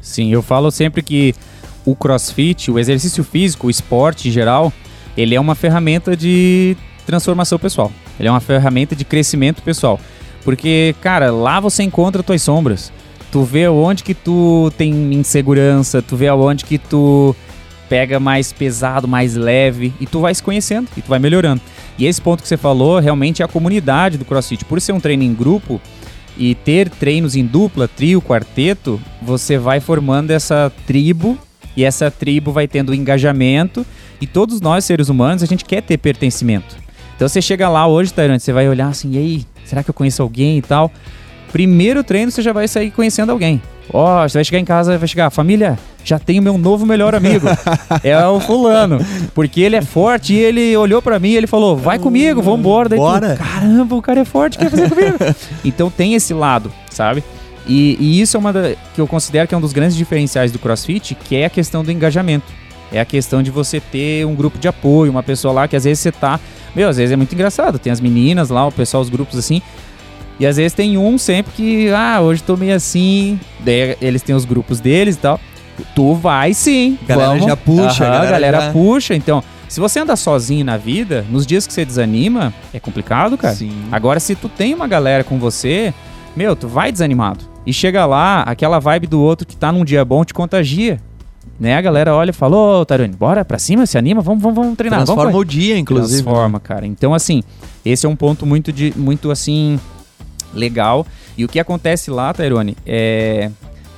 [0.00, 1.34] Sim, eu falo sempre que
[1.84, 4.72] o CrossFit, o exercício físico, o esporte em geral,
[5.16, 7.90] ele é uma ferramenta de transformação pessoal.
[8.18, 9.98] Ele é uma ferramenta de crescimento pessoal.
[10.44, 12.92] Porque, cara, lá você encontra tuas sombras.
[13.32, 17.34] Tu vê onde que tu tem insegurança, tu vê aonde que tu
[17.88, 21.60] pega mais pesado, mais leve, e tu vai se conhecendo e tu vai melhorando.
[21.98, 24.64] E esse ponto que você falou, realmente é a comunidade do CrossFit.
[24.64, 25.80] Por ser um treino em grupo
[26.36, 31.38] e ter treinos em dupla, trio, quarteto, você vai formando essa tribo
[31.76, 33.86] e essa tribo vai tendo engajamento
[34.20, 36.76] e todos nós seres humanos a gente quer ter pertencimento.
[37.14, 39.94] Então você chega lá hoje, Tairante, você vai olhar assim, e aí, será que eu
[39.94, 40.92] conheço alguém e tal?
[41.50, 43.60] Primeiro treino você já vai sair conhecendo alguém.
[43.92, 47.14] Ó, oh, você vai chegar em casa, vai chegar, família, já tenho meu novo melhor
[47.14, 47.46] amigo.
[48.02, 48.98] é o fulano.
[49.34, 52.88] Porque ele é forte e ele olhou para mim e ele falou, vai comigo, vambora.
[52.88, 53.36] Daí Bora.
[53.36, 55.16] Tu, Caramba, o cara é forte, quer fazer comigo?
[55.64, 57.22] então tem esse lado, sabe?
[57.66, 60.52] E, e isso é uma da, que eu considero que é um dos grandes diferenciais
[60.52, 62.46] do CrossFit, que é a questão do engajamento.
[62.92, 65.84] É a questão de você ter um grupo de apoio, uma pessoa lá que às
[65.84, 66.38] vezes você tá.
[66.74, 67.78] Meu, às vezes é muito engraçado.
[67.78, 69.60] Tem as meninas lá, o pessoal, os grupos assim.
[70.38, 73.40] E às vezes tem um sempre que, ah, hoje tô meio assim.
[73.60, 75.40] Daí eles têm os grupos deles e tal.
[75.94, 76.98] Tu vai sim.
[77.04, 77.46] A galera vamos.
[77.46, 78.04] já puxa.
[78.04, 78.72] Aham, a galera, galera já...
[78.72, 79.14] puxa.
[79.14, 83.54] Então, Se você anda sozinho na vida, nos dias que você desanima, é complicado, cara.
[83.54, 83.72] Sim.
[83.90, 85.92] Agora, se tu tem uma galera com você,
[86.36, 87.44] meu, tu vai desanimado.
[87.66, 91.00] E chega lá, aquela vibe do outro que tá num dia bom te contagia.
[91.58, 91.76] Né?
[91.76, 94.76] A galera olha e fala, ô, Tarone, bora pra cima, se anima, vamos, vamos, vamos
[94.76, 95.00] treinar.
[95.00, 96.22] Transforma vamos, o dia, inclusive.
[96.22, 96.86] Transforma, cara.
[96.86, 97.42] Então, assim,
[97.84, 99.80] esse é um ponto muito, de, muito assim,
[100.54, 101.06] legal.
[101.36, 103.50] E o que acontece lá, Tairone, é.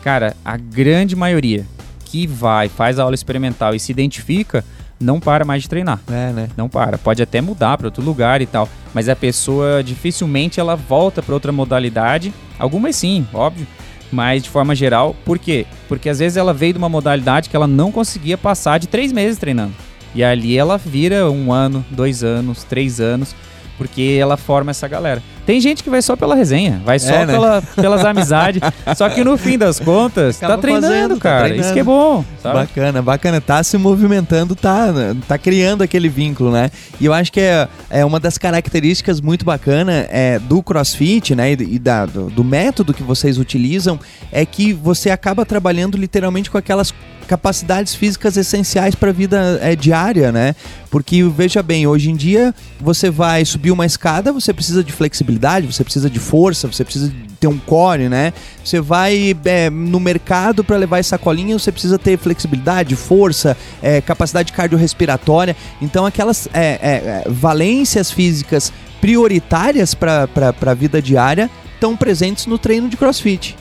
[0.02, 1.66] Cara, a grande maioria
[2.04, 4.64] que vai, faz a aula experimental e se identifica,
[4.98, 6.00] não para mais de treinar.
[6.08, 6.48] É, né?
[6.56, 6.96] Não para.
[6.96, 8.68] Pode até mudar para outro lugar e tal.
[8.94, 12.32] Mas a pessoa dificilmente ela volta para outra modalidade.
[12.58, 13.66] Algumas sim, óbvio.
[14.10, 15.66] Mas de forma geral, por quê?
[15.86, 19.12] Porque às vezes ela veio de uma modalidade que ela não conseguia passar de três
[19.12, 19.74] meses treinando.
[20.14, 23.34] E ali ela vira um ano, dois anos, três anos
[23.78, 25.22] porque ela forma essa galera.
[25.48, 27.32] Tem gente que vai só pela resenha, vai só É, né?
[27.32, 28.60] pela, pelas amizades,
[28.94, 31.38] só que no fim das contas, Acaba tá treinando, fazendo, tá cara.
[31.44, 31.62] treinando.
[31.62, 32.58] Isso que é bom, sabe?
[32.58, 33.40] Bacana, bacana.
[33.40, 34.88] Tá se movimentando, tá,
[35.26, 36.70] tá criando aquele vínculo, né?
[37.00, 41.52] E eu acho que é, é uma das características muito bacana é, do CrossFit, né?
[41.52, 43.98] E, e da, do, do método que vocês utilizam,
[44.30, 46.92] é que você acaba trabalhando literalmente com aquelas
[47.28, 50.56] capacidades físicas essenciais para a vida é, diária, né?
[50.90, 55.66] Porque veja bem, hoje em dia você vai subir uma escada, você precisa de flexibilidade,
[55.66, 58.32] você precisa de força, você precisa ter um core, né?
[58.64, 64.52] Você vai é, no mercado para levar sacolinha, você precisa ter flexibilidade, força, é, capacidade
[64.52, 65.54] cardiorrespiratória.
[65.80, 70.26] Então aquelas é, valências físicas prioritárias para
[70.66, 73.56] a vida diária estão presentes no treino de CrossFit.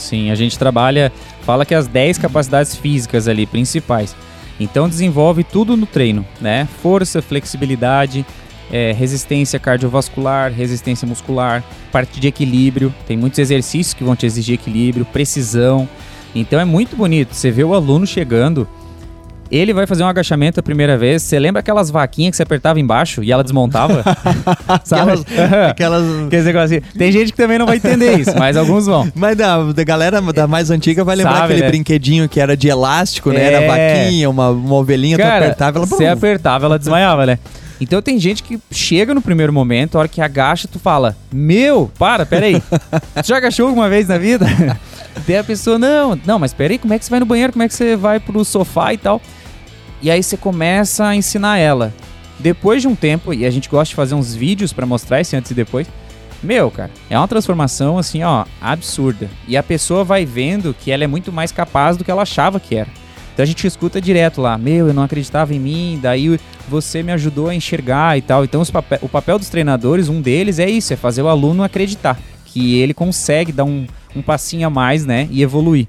[0.00, 4.16] Sim, a gente trabalha, fala que as 10 capacidades físicas ali principais.
[4.58, 6.68] Então desenvolve tudo no treino, né?
[6.82, 8.26] Força, flexibilidade,
[8.70, 12.94] é, resistência cardiovascular, resistência muscular, parte de equilíbrio.
[13.06, 15.88] Tem muitos exercícios que vão te exigir equilíbrio, precisão.
[16.34, 17.34] Então é muito bonito.
[17.34, 18.68] Você vê o aluno chegando,
[19.50, 21.22] ele vai fazer um agachamento a primeira vez.
[21.22, 24.02] Você lembra aquelas vaquinhas que você apertava embaixo e ela desmontava?
[24.84, 25.12] Sabe?
[25.12, 25.24] Aquelas,
[25.70, 26.98] aquelas Aquele negócio assim.
[26.98, 29.10] Tem gente que também não vai entender isso, mas alguns vão.
[29.14, 31.68] Mas da, da galera da mais antiga vai lembrar Sabe, aquele né?
[31.68, 33.40] brinquedinho que era de elástico, né?
[33.40, 33.52] É.
[33.52, 35.86] Era vaquinha, uma, uma ovelhinha, tu Cara, apertava ela.
[35.86, 37.38] você apertava, ela desmaiava, né?
[37.80, 41.90] Então tem gente que chega no primeiro momento, a hora que agacha, tu fala: Meu,
[41.98, 42.60] para, peraí.
[42.60, 44.46] tu já agachou alguma vez na vida?
[45.26, 47.52] Daí a pessoa, não, não, mas peraí, como é que você vai no banheiro?
[47.52, 49.20] Como é que você vai pro sofá e tal?
[50.02, 51.92] E aí você começa a ensinar ela.
[52.38, 55.36] Depois de um tempo, e a gente gosta de fazer uns vídeos pra mostrar esse
[55.36, 55.86] antes e depois.
[56.42, 59.28] Meu, cara, é uma transformação assim, ó, absurda.
[59.46, 62.58] E a pessoa vai vendo que ela é muito mais capaz do que ela achava
[62.58, 62.88] que era.
[63.34, 67.12] Então a gente escuta direto lá, meu, eu não acreditava em mim, daí você me
[67.12, 68.42] ajudou a enxergar e tal.
[68.42, 72.18] Então papel- o papel dos treinadores, um deles é isso, é fazer o aluno acreditar
[72.46, 73.86] que ele consegue dar um,
[74.16, 75.86] um passinho a mais, né, e evoluir.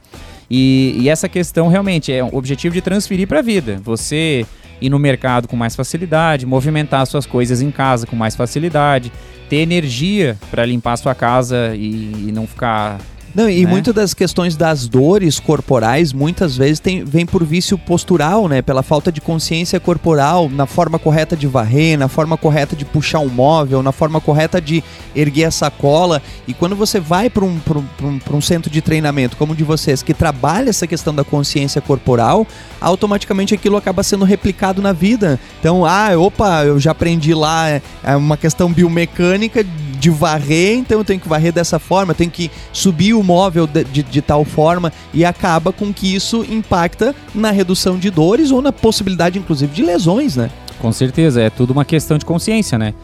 [0.53, 3.79] E, e essa questão realmente é o objetivo de transferir para a vida.
[3.81, 4.45] Você
[4.81, 9.13] ir no mercado com mais facilidade, movimentar suas coisas em casa com mais facilidade,
[9.49, 12.99] ter energia para limpar sua casa e, e não ficar
[13.33, 13.69] Não, e né?
[13.69, 18.61] muitas das questões das dores corporais, muitas vezes tem, vem por vício postural, né?
[18.61, 23.19] Pela falta de consciência corporal, na forma correta de varrer, na forma correta de puxar
[23.19, 24.83] um móvel, na forma correta de
[25.15, 26.21] erguer a sacola.
[26.47, 29.37] E quando você vai para um, pra um, pra um, pra um centro de treinamento
[29.37, 32.45] como o de vocês, que trabalha essa questão da consciência corporal,
[32.79, 35.39] automaticamente aquilo acaba sendo replicado na vida.
[35.59, 39.63] Então, ah, opa, eu já aprendi lá é, é uma questão biomecânica
[40.01, 43.67] de varrer, então eu tenho que varrer dessa forma, eu tenho que subir o móvel
[43.67, 48.49] de, de- de tal forma e acaba com que isso impacta na redução de dores
[48.49, 50.49] ou na possibilidade, inclusive, de lesões, né?
[50.79, 52.95] Com certeza, é tudo uma questão de consciência, né?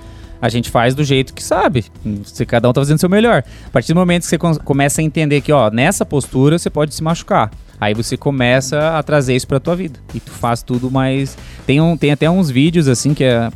[0.41, 1.85] A gente faz do jeito que sabe.
[2.25, 3.43] Se cada um tá fazendo o seu melhor.
[3.67, 6.69] A partir do momento que você com- começa a entender que, ó, nessa postura você
[6.69, 7.51] pode se machucar.
[7.79, 9.99] Aí você começa a trazer isso pra tua vida.
[10.15, 11.37] E tu faz tudo mais.
[11.67, 13.49] Tem, um, tem até uns vídeos assim que é-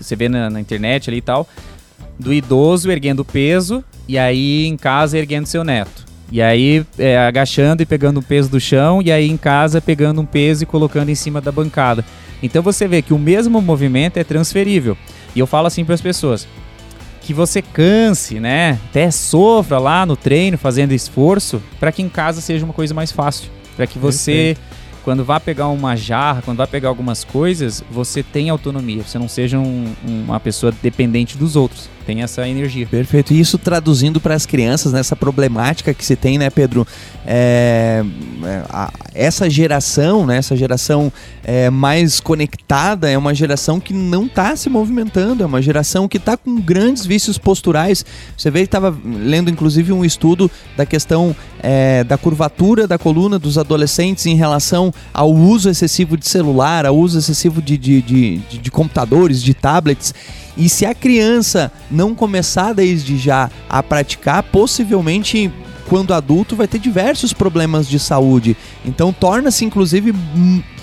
[0.00, 1.46] você vê na, na internet ali e tal.
[2.18, 6.06] Do idoso erguendo peso e aí em casa erguendo seu neto.
[6.30, 10.20] E aí é, agachando e pegando um peso do chão, e aí em casa pegando
[10.20, 12.04] um peso e colocando em cima da bancada.
[12.42, 14.96] Então você vê que o mesmo movimento é transferível.
[15.34, 16.46] E eu falo assim para as pessoas:
[17.22, 18.78] que você canse, né?
[18.88, 23.12] Até sofra lá no treino fazendo esforço, para que em casa seja uma coisa mais
[23.12, 23.50] fácil.
[23.76, 24.56] Para que você,
[25.04, 29.02] quando vá pegar uma jarra, quando vá pegar algumas coisas, você tenha autonomia.
[29.02, 31.88] Você não seja um- uma pessoa dependente dos outros.
[32.06, 32.86] Tem essa energia.
[32.86, 33.34] Perfeito.
[33.34, 36.86] E isso traduzindo para as crianças nessa problemática que se tem, né, Pedro?
[37.26, 38.02] É,
[38.42, 41.12] é, a- essa geração, né, essa geração
[41.44, 46.16] é, mais conectada, é uma geração que não está se movimentando, é uma geração que
[46.16, 48.04] está com grandes vícios posturais.
[48.36, 53.38] Você vê que estava lendo, inclusive, um estudo da questão é, da curvatura da coluna
[53.38, 58.36] dos adolescentes em relação ao uso excessivo de celular, ao uso excessivo de, de, de,
[58.38, 60.14] de, de computadores, de tablets.
[60.56, 65.50] E se a criança não começar desde já a praticar, possivelmente
[65.88, 68.56] quando adulto vai ter diversos problemas de saúde.
[68.84, 70.14] Então torna-se inclusive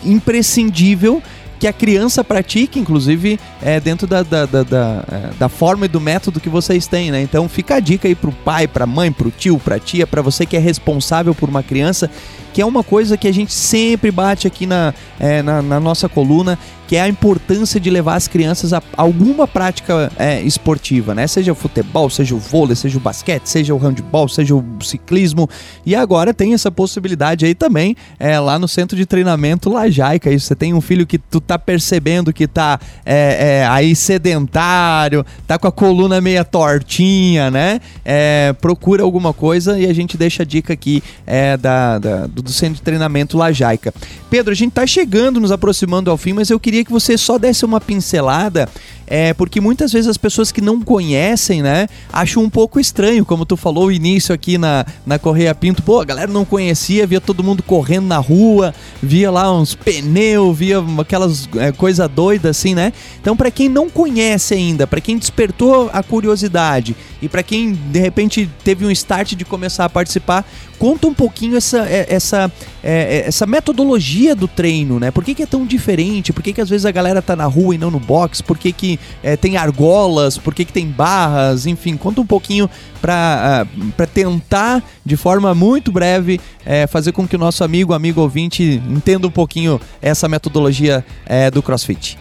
[0.04, 1.22] imprescindível
[1.60, 5.88] que a criança pratique, inclusive, é, dentro da, da, da, da, é, da forma e
[5.88, 7.22] do método que vocês têm, né?
[7.22, 10.46] Então fica a dica aí pro pai, pra mãe, pro tio, pra tia, pra você
[10.46, 12.10] que é responsável por uma criança,
[12.54, 16.08] que é uma coisa que a gente sempre bate aqui na, é, na, na nossa
[16.08, 16.58] coluna,
[16.88, 21.28] que é a importância de levar as crianças a alguma prática é, esportiva, né?
[21.28, 25.50] Seja o futebol, seja o vôlei, seja o basquete, seja o handball, seja o ciclismo.
[25.86, 30.30] E agora tem essa possibilidade aí também, é, lá no centro de treinamento Lajaica.
[30.30, 35.26] Aí você tem um filho que tu tá percebendo que tá é, é, aí sedentário,
[35.48, 37.80] tá com a coluna meia tortinha, né?
[38.04, 42.52] É, procura alguma coisa e a gente deixa a dica aqui é, da, da do
[42.52, 43.94] centro de treinamento Lajaica.
[44.36, 47.38] Pedro, a gente tá chegando, nos aproximando ao fim, mas eu queria que você só
[47.38, 48.68] desse uma pincelada
[49.08, 53.46] é, porque muitas vezes as pessoas que não conhecem, né, acham um pouco estranho, como
[53.46, 57.22] tu falou o início aqui na, na Correia Pinto, pô, a galera não conhecia, via
[57.22, 62.74] todo mundo correndo na rua, via lá uns pneus, via aquelas é, coisa doida assim,
[62.74, 62.94] né?
[63.22, 68.00] Então, para quem não conhece ainda, para quem despertou a curiosidade e para quem de
[68.00, 70.46] repente teve um start de começar a participar,
[70.78, 72.52] conta um pouquinho essa, é, essa,
[72.84, 75.12] é, é, essa metodologia do treino, né?
[75.12, 76.34] Por que, que é tão diferente?
[76.34, 78.42] Por que, que às vezes a galera tá na rua e não no box?
[78.42, 82.70] Por que, que é, tem argolas, por que, que tem barras, enfim, conta um pouquinho
[83.02, 83.66] para
[83.98, 88.82] ah, tentar, de forma muito breve, é, fazer com que o nosso amigo, amigo ouvinte,
[88.90, 92.18] entenda um pouquinho essa metodologia é, do CrossFit.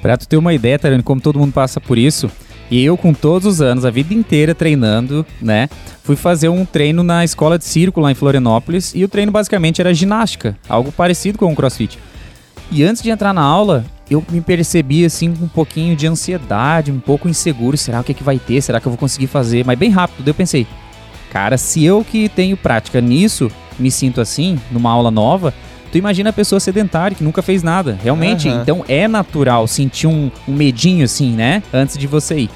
[0.00, 2.30] Para tu ter uma ideia, Tarani, como todo mundo passa por isso,
[2.70, 5.68] e eu, com todos os anos, a vida inteira treinando, né?
[6.02, 9.80] Fui fazer um treino na escola de circo lá em Florianópolis e o treino basicamente
[9.80, 11.98] era ginástica, algo parecido com o crossfit.
[12.70, 16.90] E antes de entrar na aula, eu me percebi assim com um pouquinho de ansiedade,
[16.90, 17.76] um pouco inseguro.
[17.76, 18.60] Será o que, é que vai ter?
[18.62, 19.64] Será que eu vou conseguir fazer?
[19.64, 20.66] Mas bem rápido, daí eu pensei,
[21.30, 25.52] cara, se eu que tenho prática nisso, me sinto assim, numa aula nova,
[25.92, 27.98] tu imagina a pessoa sedentária que nunca fez nada.
[28.02, 28.62] Realmente, uhum.
[28.62, 31.62] então é natural sentir um, um medinho assim, né?
[31.72, 32.50] Antes de você ir.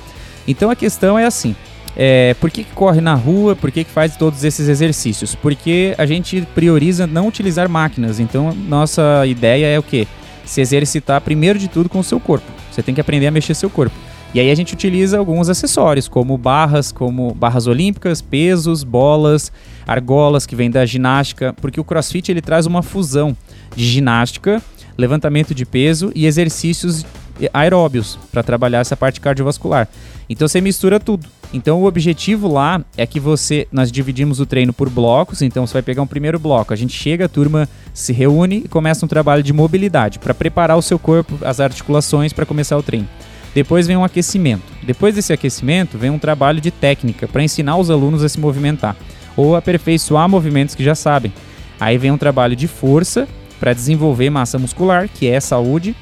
[0.48, 1.54] Então a questão é assim.
[1.94, 3.54] É, por que, que, corre na rua?
[3.54, 5.34] Por que, que faz todos esses exercícios?
[5.34, 8.18] Porque a gente prioriza não utilizar máquinas.
[8.18, 10.08] Então, nossa ideia é o quê?
[10.44, 12.46] Se exercitar primeiro de tudo com o seu corpo.
[12.70, 13.94] Você tem que aprender a mexer seu corpo.
[14.34, 19.52] E aí a gente utiliza alguns acessórios, como barras, como barras olímpicas, pesos, bolas,
[19.86, 23.36] argolas que vêm da ginástica, porque o CrossFit ele traz uma fusão
[23.76, 24.62] de ginástica,
[24.96, 27.04] levantamento de peso e exercícios
[27.52, 29.88] aeróbios para trabalhar essa parte cardiovascular.
[30.28, 31.26] Então você mistura tudo.
[31.52, 35.74] Então o objetivo lá é que você, nós dividimos o treino por blocos, então você
[35.74, 39.08] vai pegar um primeiro bloco, a gente chega, a turma se reúne e começa um
[39.08, 43.08] trabalho de mobilidade para preparar o seu corpo, as articulações para começar o treino.
[43.54, 44.72] Depois vem um aquecimento.
[44.82, 48.96] Depois desse aquecimento vem um trabalho de técnica para ensinar os alunos a se movimentar
[49.36, 51.32] ou aperfeiçoar movimentos que já sabem.
[51.78, 53.28] Aí vem um trabalho de força
[53.60, 55.94] para desenvolver massa muscular, que é saúde,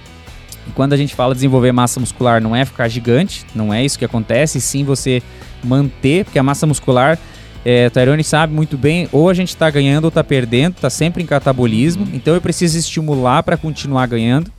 [0.71, 3.99] e quando a gente fala desenvolver massa muscular, não é ficar gigante, não é isso
[3.99, 5.21] que acontece, sim você
[5.65, 7.19] manter, porque a massa muscular,
[7.65, 10.89] é, o Tyrone sabe muito bem, ou a gente está ganhando ou está perdendo, está
[10.89, 12.11] sempre em catabolismo, uhum.
[12.15, 14.51] então eu preciso estimular para continuar ganhando.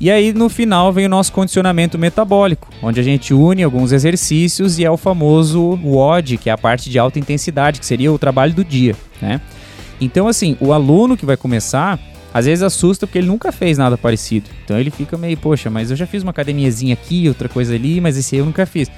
[0.00, 4.78] E aí no final vem o nosso condicionamento metabólico, onde a gente une alguns exercícios
[4.78, 8.18] e é o famoso WOD, que é a parte de alta intensidade, que seria o
[8.18, 9.40] trabalho do dia, né?
[10.00, 11.98] Então assim, o aluno que vai começar,
[12.36, 14.50] às vezes assusta porque ele nunca fez nada parecido.
[14.62, 17.98] Então ele fica meio, poxa, mas eu já fiz uma academiazinha aqui, outra coisa ali,
[17.98, 18.90] mas esse aí eu nunca fiz.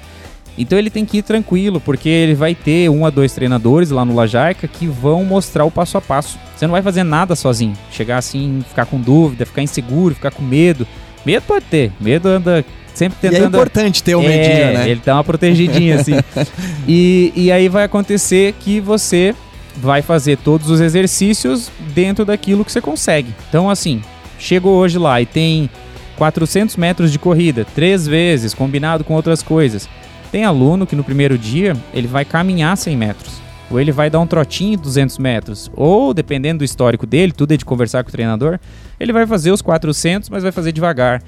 [0.57, 4.03] Então ele tem que ir tranquilo, porque ele vai ter um a dois treinadores lá
[4.03, 6.37] no Lajaica que vão mostrar o passo a passo.
[6.53, 7.77] Você não vai fazer nada sozinho.
[7.89, 10.85] Chegar assim, ficar com dúvida, ficar inseguro, ficar com medo.
[11.25, 11.93] Medo pode ter.
[11.97, 13.39] Medo anda sempre tentando.
[13.39, 14.89] E é importante ter o um é, medinho, né?
[14.89, 16.15] Ele dá uma protegidinha assim.
[16.85, 19.33] e, e aí vai acontecer que você
[19.81, 23.33] vai fazer todos os exercícios dentro daquilo que você consegue.
[23.47, 24.01] Então, assim,
[24.37, 25.69] chegou hoje lá e tem
[26.17, 29.89] 400 metros de corrida, três vezes, combinado com outras coisas.
[30.31, 34.19] Tem aluno que no primeiro dia ele vai caminhar 100 metros, ou ele vai dar
[34.19, 38.09] um trotinho de 200 metros, ou dependendo do histórico dele, tudo é de conversar com
[38.09, 38.59] o treinador,
[38.99, 41.23] ele vai fazer os 400, mas vai fazer devagar.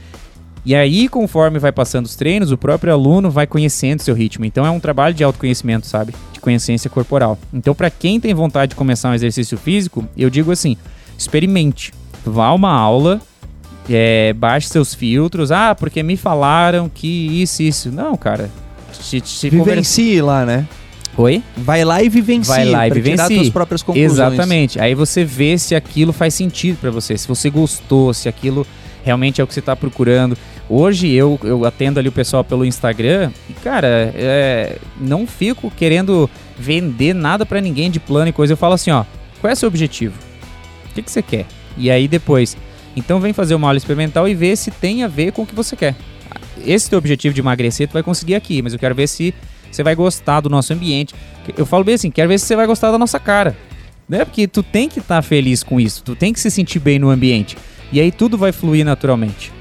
[0.64, 4.46] E aí, conforme vai passando os treinos, o próprio aluno vai conhecendo seu ritmo.
[4.46, 6.14] Então é um trabalho de autoconhecimento, sabe?
[6.32, 7.38] De consciência corporal.
[7.52, 10.78] Então, para quem tem vontade de começar um exercício físico, eu digo assim:
[11.18, 11.94] experimente.
[12.24, 13.20] Vá a uma aula,
[13.90, 15.52] é, baixe seus filtros.
[15.52, 17.08] Ah, porque me falaram que
[17.42, 17.92] isso, isso.
[17.92, 18.50] Não, cara.
[18.92, 20.26] Se Vivencie conversa...
[20.26, 20.68] lá, né?
[21.18, 21.44] Oi?
[21.58, 22.54] Vai lá e vivencia.
[22.54, 23.36] Vai lá e pra tirar vivencie.
[23.36, 24.12] suas próprias conclusões.
[24.12, 24.80] Exatamente.
[24.80, 28.66] Aí você vê se aquilo faz sentido pra você, se você gostou, se aquilo
[29.04, 30.38] realmente é o que você tá procurando.
[30.70, 36.30] Hoje eu, eu atendo ali o pessoal pelo Instagram e, cara, é, não fico querendo
[36.58, 38.54] vender nada pra ninguém de plano e coisa.
[38.54, 39.04] Eu falo assim, ó,
[39.40, 40.14] qual é o seu objetivo?
[40.90, 41.46] O que, que você quer?
[41.78, 42.56] E aí depois,
[42.96, 45.56] então vem fazer uma aula experimental e ver se tem a ver com o que
[45.56, 45.96] você quer.
[46.66, 49.34] Esse teu objetivo de emagrecer tu vai conseguir aqui, mas eu quero ver se
[49.72, 51.16] você vai gostar do nosso ambiente.
[51.58, 53.58] Eu falo bem assim, quero ver se você vai gostar da nossa cara.
[54.08, 54.26] Né?
[54.26, 57.10] Porque tu tem que estar feliz com isso, tu tem que se sentir bem no
[57.10, 57.58] ambiente.
[57.92, 59.52] E aí tudo vai fluir naturalmente.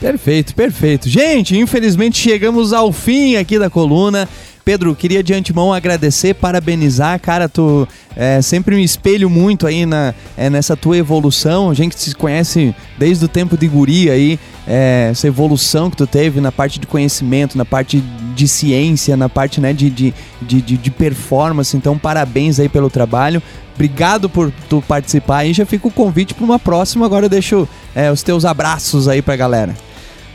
[0.00, 1.08] Perfeito, perfeito.
[1.08, 4.28] Gente, infelizmente chegamos ao fim aqui da coluna.
[4.64, 10.14] Pedro, queria de antemão agradecer, parabenizar, cara, tu é, sempre me espelho muito aí na,
[10.38, 15.08] é, nessa tua evolução, a gente se conhece desde o tempo de guri aí, é,
[15.10, 18.02] essa evolução que tu teve na parte de conhecimento, na parte
[18.34, 23.42] de ciência, na parte né, de, de, de, de, performance, então parabéns aí pelo trabalho,
[23.74, 27.68] obrigado por tu participar aí, já fica o convite para uma próxima, agora eu deixo
[27.94, 29.74] é, os teus abraços aí pra galera.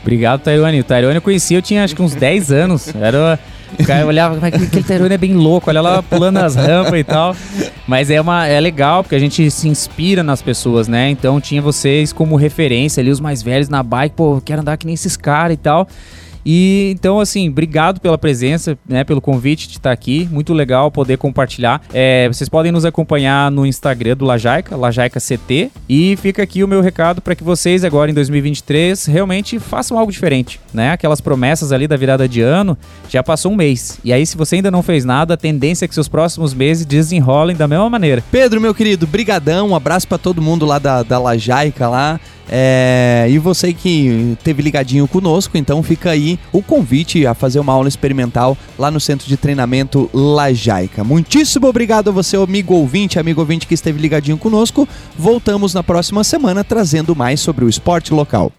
[0.02, 0.80] Obrigado, Tairone.
[0.80, 2.88] O Tairone eu conheci, eu tinha acho que uns 10 anos.
[2.96, 3.40] Era.
[3.78, 7.04] O cara olhava, mas aquele Tairone é bem louco, olha lá pulando as rampas e
[7.04, 7.36] tal.
[7.86, 11.12] Mas é, uma, é legal, porque a gente se inspira nas pessoas, né?
[11.12, 14.88] Então tinha vocês como referência ali, os mais velhos na bike, pô, quero andar que
[14.88, 15.88] nem esses caras e tal.
[16.46, 19.04] E então, assim, obrigado pela presença, né?
[19.04, 20.28] Pelo convite de estar aqui.
[20.32, 21.82] Muito legal poder compartilhar.
[21.94, 25.72] É, vocês podem nos acompanhar no Instagram do Lajaica, Lajaica CT.
[25.88, 30.12] E fica aqui o meu recado para que vocês, agora em 2023, realmente façam algo
[30.12, 30.92] diferente, né?
[30.92, 32.78] Aquelas promessas ali da virada de ano,
[33.10, 34.00] já passou um mês.
[34.04, 36.86] E aí, se você ainda não fez nada, a tendência é que seus próximos meses
[36.86, 38.24] desenrolem da mesma maneira.
[38.32, 42.20] Pedro, meu querido, brigadão, um abraço para todo mundo lá da, da Lajaica lá.
[42.50, 47.74] É, e você que teve ligadinho conosco, então fica aí o convite a fazer uma
[47.74, 51.04] aula experimental lá no Centro de Treinamento Lajaica.
[51.04, 54.88] Muitíssimo obrigado a você, amigo ouvinte, amigo ouvinte que esteve ligadinho conosco.
[55.18, 58.52] Voltamos na próxima semana trazendo mais sobre o esporte local.